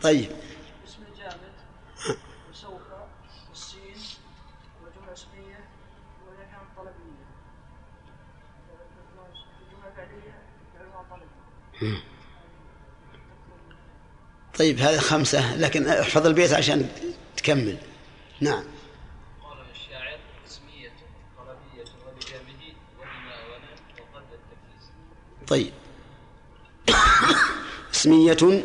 [0.01, 0.29] طيب.
[14.59, 16.89] طيب هذه خمسة لكن احفظ البيت عشان
[17.37, 17.77] تكمل.
[18.41, 18.63] نعم.
[19.43, 20.17] قال الشاعر
[20.47, 20.91] اسمية
[21.37, 23.57] طلبية وبجامد وبما ولا
[24.13, 24.89] وقد التكليس.
[25.47, 25.73] طيب.
[27.93, 28.63] اسمية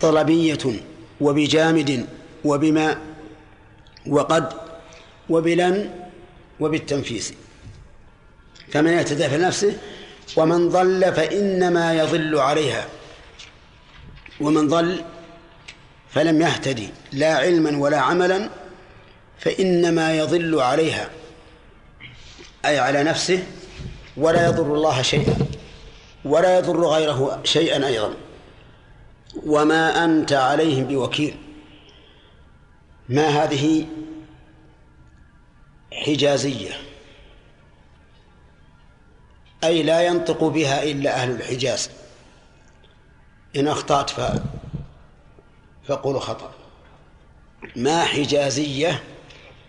[0.00, 0.82] طلبية
[1.20, 2.06] وبجامد
[2.44, 3.00] وبما
[4.06, 4.52] وقد
[5.30, 6.08] وبلن
[6.60, 7.34] وبالتنفيس.
[8.72, 8.92] فمن
[9.28, 9.78] في نفسه
[10.36, 12.88] ومن ضل فإنما يضل عليها.
[14.40, 15.04] ومن ضل
[16.10, 18.48] فلم يهتدي لا علما ولا عملا
[19.38, 21.10] فإنما يضل عليها
[22.64, 23.44] أي على نفسه
[24.16, 25.36] ولا يضر الله شيئا
[26.24, 28.14] ولا يضر غيره شيئا أيضا.
[29.46, 31.36] وما أنت عليهم بوكيل.
[33.08, 33.86] ما هذه
[35.92, 36.91] حجازية؟
[39.64, 41.90] أي لا ينطق بها إلا أهل الحجاز.
[43.56, 44.20] إن أخطأت ف...
[45.88, 46.52] فقولوا خطأ.
[47.76, 49.02] ما حجازية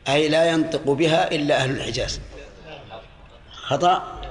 [0.07, 2.19] أي لا ينطق بها إلا أهل الحجاز.
[3.51, 4.21] خطأ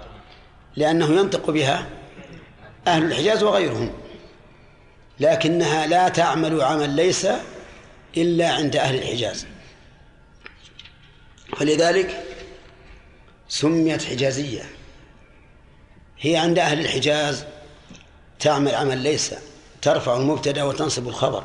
[0.77, 1.87] لأنه ينطق بها
[2.87, 3.93] أهل الحجاز وغيرهم
[5.21, 7.27] لكنها لا تعمل عمل ليس
[8.17, 9.47] إلا عند أهل الحجاز.
[11.57, 12.25] فلذلك
[13.49, 14.63] سميت حجازية.
[16.23, 17.44] هي عند أهل الحجاز
[18.40, 19.35] تعمل عمل ليس
[19.82, 21.44] ترفع المبتدأ وتنصب الخبر.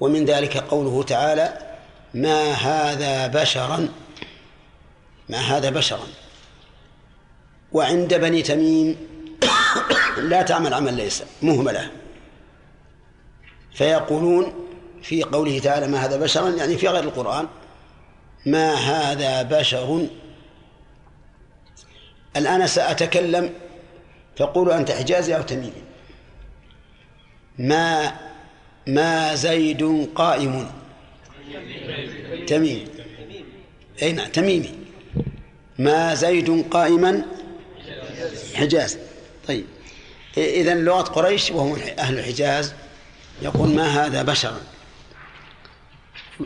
[0.00, 1.58] ومن ذلك قوله تعالى
[2.14, 3.88] ما هذا بشرا
[5.28, 6.06] ما هذا بشرا.
[7.72, 8.96] وعند بني تميم
[10.30, 11.90] لا تعمل عمل ليس مهملة.
[13.74, 14.52] فيقولون
[15.02, 17.46] في قوله تعالى ما هذا بشرا يعني في غير القرآن
[18.46, 20.08] ما هذا بشر
[22.36, 23.52] الآن سأتكلم
[24.36, 25.82] فقولوا أنت حجازي أو تميمي.
[27.58, 28.16] ما
[28.86, 30.70] ما زيد قائم؟
[32.46, 32.84] تميمي
[34.02, 34.74] أي نعم تميمي.
[35.78, 37.24] ما زيد قائما؟
[38.54, 38.98] حجاز
[39.48, 39.64] طيب.
[40.36, 42.74] إذا لغة قريش وهم أهل الحجاز
[43.42, 44.54] يقول ما هذا بشر؟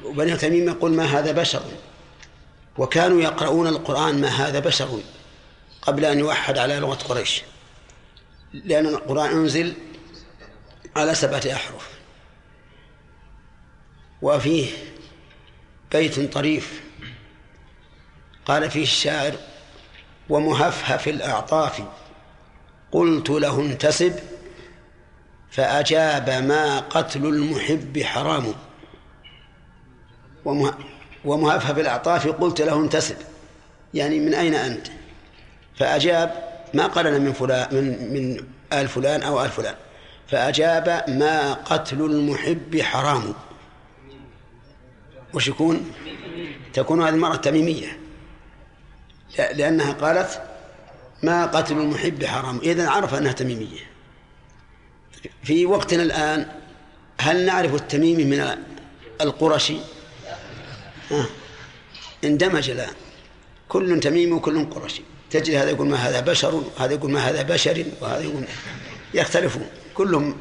[0.04, 1.62] وبني تميم يقول ما هذا بشر؟
[2.78, 5.00] وكانوا يقرؤون القرآن ما هذا بشر؟
[5.82, 7.43] قبل أن يوحد على لغة قريش.
[8.52, 9.74] لأن القرآن أنزل
[10.97, 11.90] على سبعة أحرف.
[14.23, 14.70] وفيه
[15.93, 16.82] بيت طريف.
[18.44, 19.35] قال فيه الشاعر
[20.28, 21.82] ومهفهف الأعطاف.
[22.93, 24.20] قلت له انتسب.
[25.51, 28.55] فأجاب ما قتل المحب حرام.
[31.24, 32.28] ومهفهف الأعطاف.
[32.28, 33.16] قلت له انتسب.
[33.94, 34.86] يعني من أين أنت؟
[35.81, 39.74] فأجاب ما قال أنا من فلان من من آل فلان أو آل فلان.
[40.28, 43.35] فأجاب ما قتل المحب حرام.
[45.35, 45.93] وش يكون؟
[46.73, 47.98] تكون هذه المرأة تميمية.
[49.39, 50.43] لأنها قالت
[51.23, 52.59] ما قتل المحب حرام.
[52.59, 53.90] إذا عرف أنها تميمية.
[55.43, 56.47] في وقتنا الآن
[57.20, 58.57] هل نعرف التميمي من
[59.20, 59.77] القرشي؟
[61.11, 61.27] ها؟
[62.24, 62.94] اندمج الآن.
[63.69, 65.02] كل تميمي وكل قرشي.
[65.31, 68.44] تجد هذا يقول ما هذا بشر وهذا يقول ما هذا بشر وهذا يقول
[69.15, 70.36] يختلفون كلهم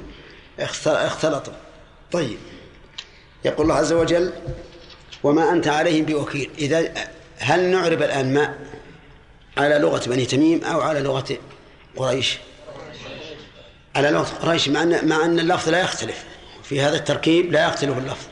[0.60, 1.54] اختلطوا.
[2.12, 2.38] طيب.
[3.46, 4.34] يقول الله عز وجل
[5.24, 6.50] وما أنت عليهم بوكيل.
[6.58, 6.94] إذا
[7.38, 8.56] هل نعرب الآن ما
[9.58, 11.38] على لغة بني تميم أو على لغة
[11.98, 12.38] قريش؟
[13.96, 16.26] على لغة قريش مع أن مع أن اللفظ لا يختلف.
[16.64, 18.26] في هذا التركيب لا يختلف اللفظ.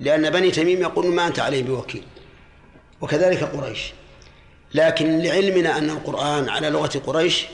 [0.00, 2.04] لأن بني تميم يقولون ما أنت عليهم بوكيل.
[3.00, 3.92] وكذلك قريش.
[4.74, 7.46] لكن لعلمنا أن القرآن على لغة قريش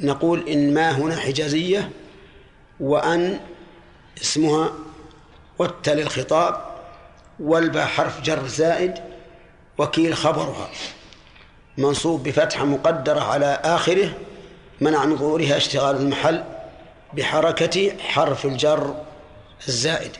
[0.00, 1.90] نقول إن ما هنا حجازية
[2.80, 3.40] وأن
[4.22, 4.72] اسمها
[5.58, 6.68] والتل الخطاب
[7.40, 8.94] والباء حرف جر زائد
[9.78, 10.70] وكيل خبرها
[11.78, 14.14] منصوب بفتحة مقدرة على آخره
[14.80, 16.44] منع من ظهورها اشتغال المحل
[17.12, 19.02] بحركة حرف الجر
[19.68, 20.12] الزائد.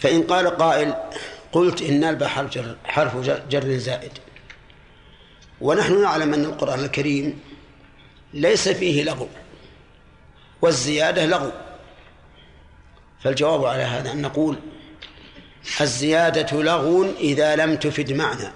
[0.00, 0.94] فإن قال قائل
[1.56, 3.16] قلت إن الباء حرف جر, حرف
[3.50, 4.12] جر زائد.
[5.60, 7.40] ونحن نعلم أن القرآن الكريم
[8.34, 9.28] ليس فيه لغو
[10.62, 11.52] والزيادة لغو.
[13.22, 14.56] فالجواب على هذا أن نقول
[15.80, 18.52] الزيادة لغو إذا لم تفد معنى.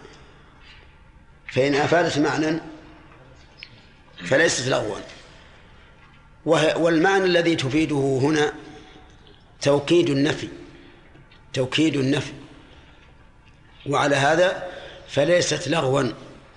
[1.53, 2.61] فإن أفادت معنى
[4.25, 4.97] فليست لغوا.
[6.77, 8.53] والمعنى الذي تفيده هنا
[9.61, 10.49] توكيد النفي
[11.53, 12.40] توكيد النفي.
[13.91, 14.69] وعلى هذا
[15.09, 16.13] فليست لغوا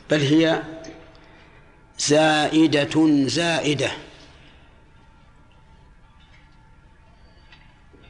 [0.09, 0.63] بل هي
[1.99, 3.91] زائدة زائدة.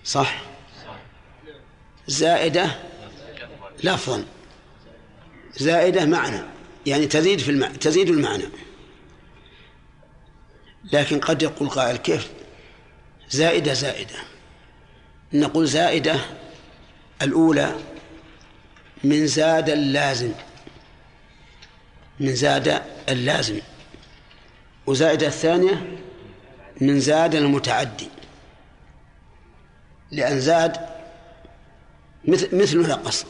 [0.04, 0.42] صح؟
[2.08, 2.80] زائدة
[3.84, 4.26] لفظا.
[5.58, 6.42] زائدة معنى
[6.86, 8.46] يعني تزيد في المعنى تزيد المعنى.
[10.94, 12.32] لكن قد يقول قائل كيف؟
[13.30, 14.16] زائدة زائدة.
[15.34, 16.16] نقول زائدة
[17.22, 17.76] الأولى
[19.04, 20.32] من زاد اللازم.
[22.20, 23.60] من زاد اللازم.
[24.86, 25.98] وزائدة الثانية
[26.82, 28.10] من زاد المتعدي.
[30.12, 30.78] لأن زاد
[32.28, 33.26] مثل مثل نقص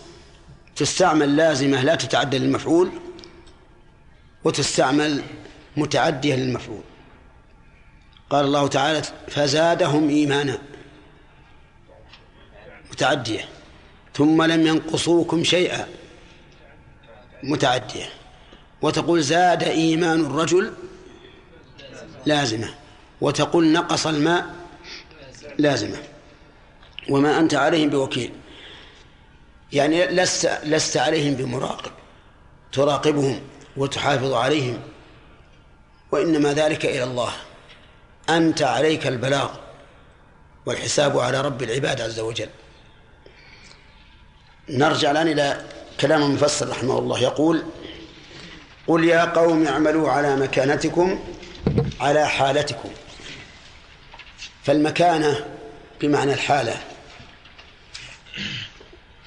[0.76, 2.92] تستعمل لازمة لا تتعدى للمفعول
[4.44, 5.24] وتستعمل
[5.78, 6.84] متعدية للمفعول.
[8.30, 10.58] قال الله تعالى فزادهم إيمانا.
[12.92, 13.53] متعدية.
[14.16, 15.88] ثم لم ينقصوكم شيئا.
[17.44, 18.10] متعدية.
[18.82, 20.74] وتقول زاد إيمان الرجل
[22.26, 22.74] لازمة.
[23.22, 24.56] وتقول نقص الماء
[25.58, 25.98] لازمة.
[27.10, 28.32] وما أنت عليهم بوكيل.
[29.74, 31.92] يعني لست لست عليهم بمراقب.
[32.72, 33.42] تراقبهم
[33.78, 34.80] وتحافظ عليهم.
[36.12, 37.34] وإنما ذلك إلى الله.
[38.30, 39.50] أنت عليك البلاغ
[40.66, 42.50] والحساب على رب العباد عز وجل.
[44.70, 45.66] نرجع الآن إلى
[46.02, 47.20] كلام المفسر رحمه الله.
[47.20, 47.64] يقول
[48.88, 51.24] قل يا قوم اعملوا على مكانتكم
[52.02, 52.90] على حالتكم.
[54.64, 55.46] فالمكانة
[56.02, 56.78] بمعنى الحالة.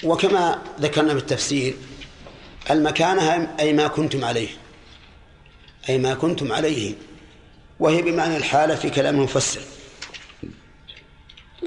[0.04, 1.74] وكما ذكرنا بالتفسير
[2.70, 4.48] المكانة أي ما كنتم عليه.
[5.88, 6.94] أي ما كنتم عليه.
[7.80, 9.60] وهي بمعنى الحالة في كلام المفسر.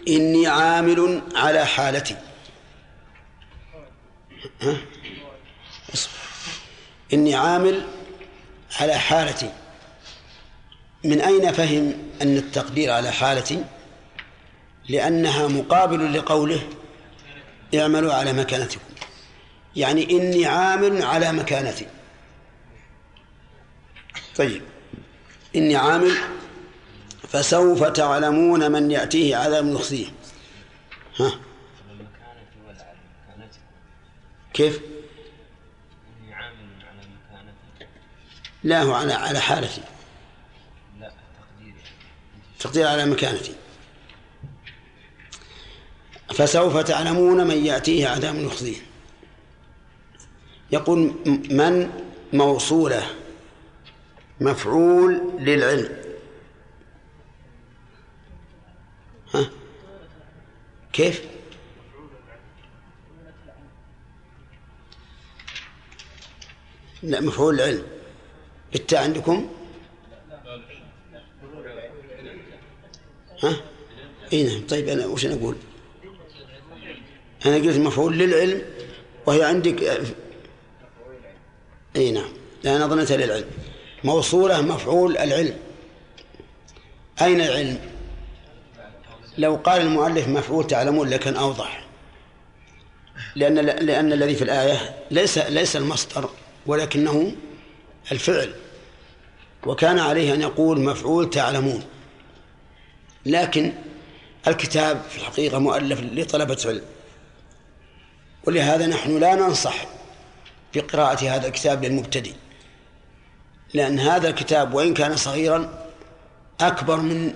[0.08, 2.16] إني عامل على حالتي.
[7.14, 7.88] إني عامل
[8.80, 9.54] على حالتي
[11.04, 13.64] من أين فهم أن التقدير على حالتي
[14.90, 16.70] لأنها مقابل لقوله
[17.76, 18.82] اعملوا على مكانتكم.
[19.76, 21.88] يعني إني عامل على مكانتي.
[24.38, 24.62] طيب.
[25.56, 26.18] إني عامل
[27.28, 30.08] فسوف تعلمون من يأتيه عذاب يخزيه
[31.20, 31.26] ها
[31.92, 32.98] المكانة ولا على
[33.28, 33.62] مكانتكم
[34.54, 34.82] كيف؟
[36.28, 37.90] مكانتي.
[38.64, 39.82] لا هو على على حالتي.
[41.00, 41.12] لا
[42.60, 43.56] تقدير على مكانتي.
[46.34, 48.78] فسوف تعلمون من يأتيه عذاب يخزيه.
[50.72, 51.00] يقول
[51.50, 52.04] من
[52.34, 53.08] موصولة؟
[54.42, 56.00] مفعول للعلم.
[59.34, 59.50] ها؟
[60.94, 61.39] كيف؟
[67.04, 67.84] مفعول العلم.
[68.72, 69.50] بالتاء عندكم؟
[73.44, 73.56] ها؟
[74.34, 74.68] إي نعم.
[74.68, 75.56] طيب أنا وش أنا أقول؟
[77.46, 78.62] أنا قلت مفعول للعلم
[79.26, 80.02] وهي عندك
[81.96, 82.32] إي نعم.
[82.64, 83.48] لا نظنتها للعلم.
[84.04, 85.58] موصولة مفعول العلم.
[87.22, 87.80] أين العلم؟
[89.38, 91.86] لو قال المؤلف مفعول تعلمون لكن أوضح.
[93.36, 96.30] لأن لأن الذي في الآية ليس ليس المصدر
[96.70, 97.36] ولكنه
[98.12, 98.54] الفعل.
[99.66, 101.84] وكان عليه أن يقول مفعول تعلمون.
[103.26, 103.74] لكن
[104.48, 106.82] الكتاب في الحقيقة مؤلف لطلبة علم
[108.44, 109.86] ولهذا نحن لا ننصح
[110.76, 112.34] بقراءة هذا الكتاب للمبتدئ.
[113.74, 115.88] لأن هذا الكتاب وإن كان صغيرا
[116.62, 117.34] أكبر من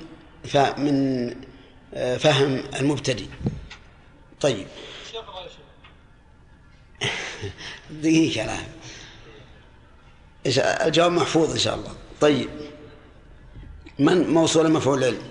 [0.78, 1.30] من
[2.18, 3.26] فهم المبتدئ.
[4.42, 4.68] طيب.
[7.92, 8.68] دقيقة الآن
[10.45, 11.91] الجواب محفوظ إن شاء الله.
[12.22, 12.49] طيب.
[13.99, 15.22] من موصولة مفعول العلم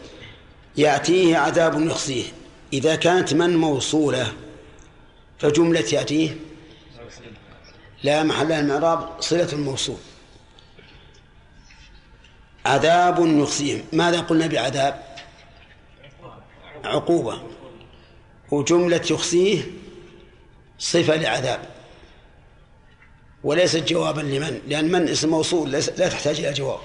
[0.77, 2.25] يأتيه عذاب يخزيه.
[2.73, 4.33] إذا كانت من موصولة
[5.39, 6.37] فجملة يأتيه
[8.03, 9.97] لا محل لها من الإعراب صلة الموصول.
[12.67, 15.03] عذاب يخزيهم ماذا قلنا بعذاب؟
[16.85, 17.43] عقوبة.
[18.51, 19.63] وجملة يخزيه
[20.79, 21.82] صفة لعذاب.
[23.45, 26.79] وليست جوابا لمن؟ لأن من اسم موصول لا تحتاج إلى جواب.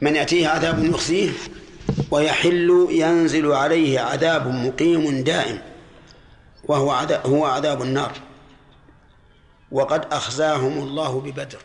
[0.00, 1.30] من يأتيه عذاب يخزيه
[2.10, 5.58] ويحل ينزل عليه عذاب مقيم دائم
[6.64, 8.12] وهو عذاب هو عذاب النار.
[9.72, 11.58] وقد أخزاهم الله ببدر.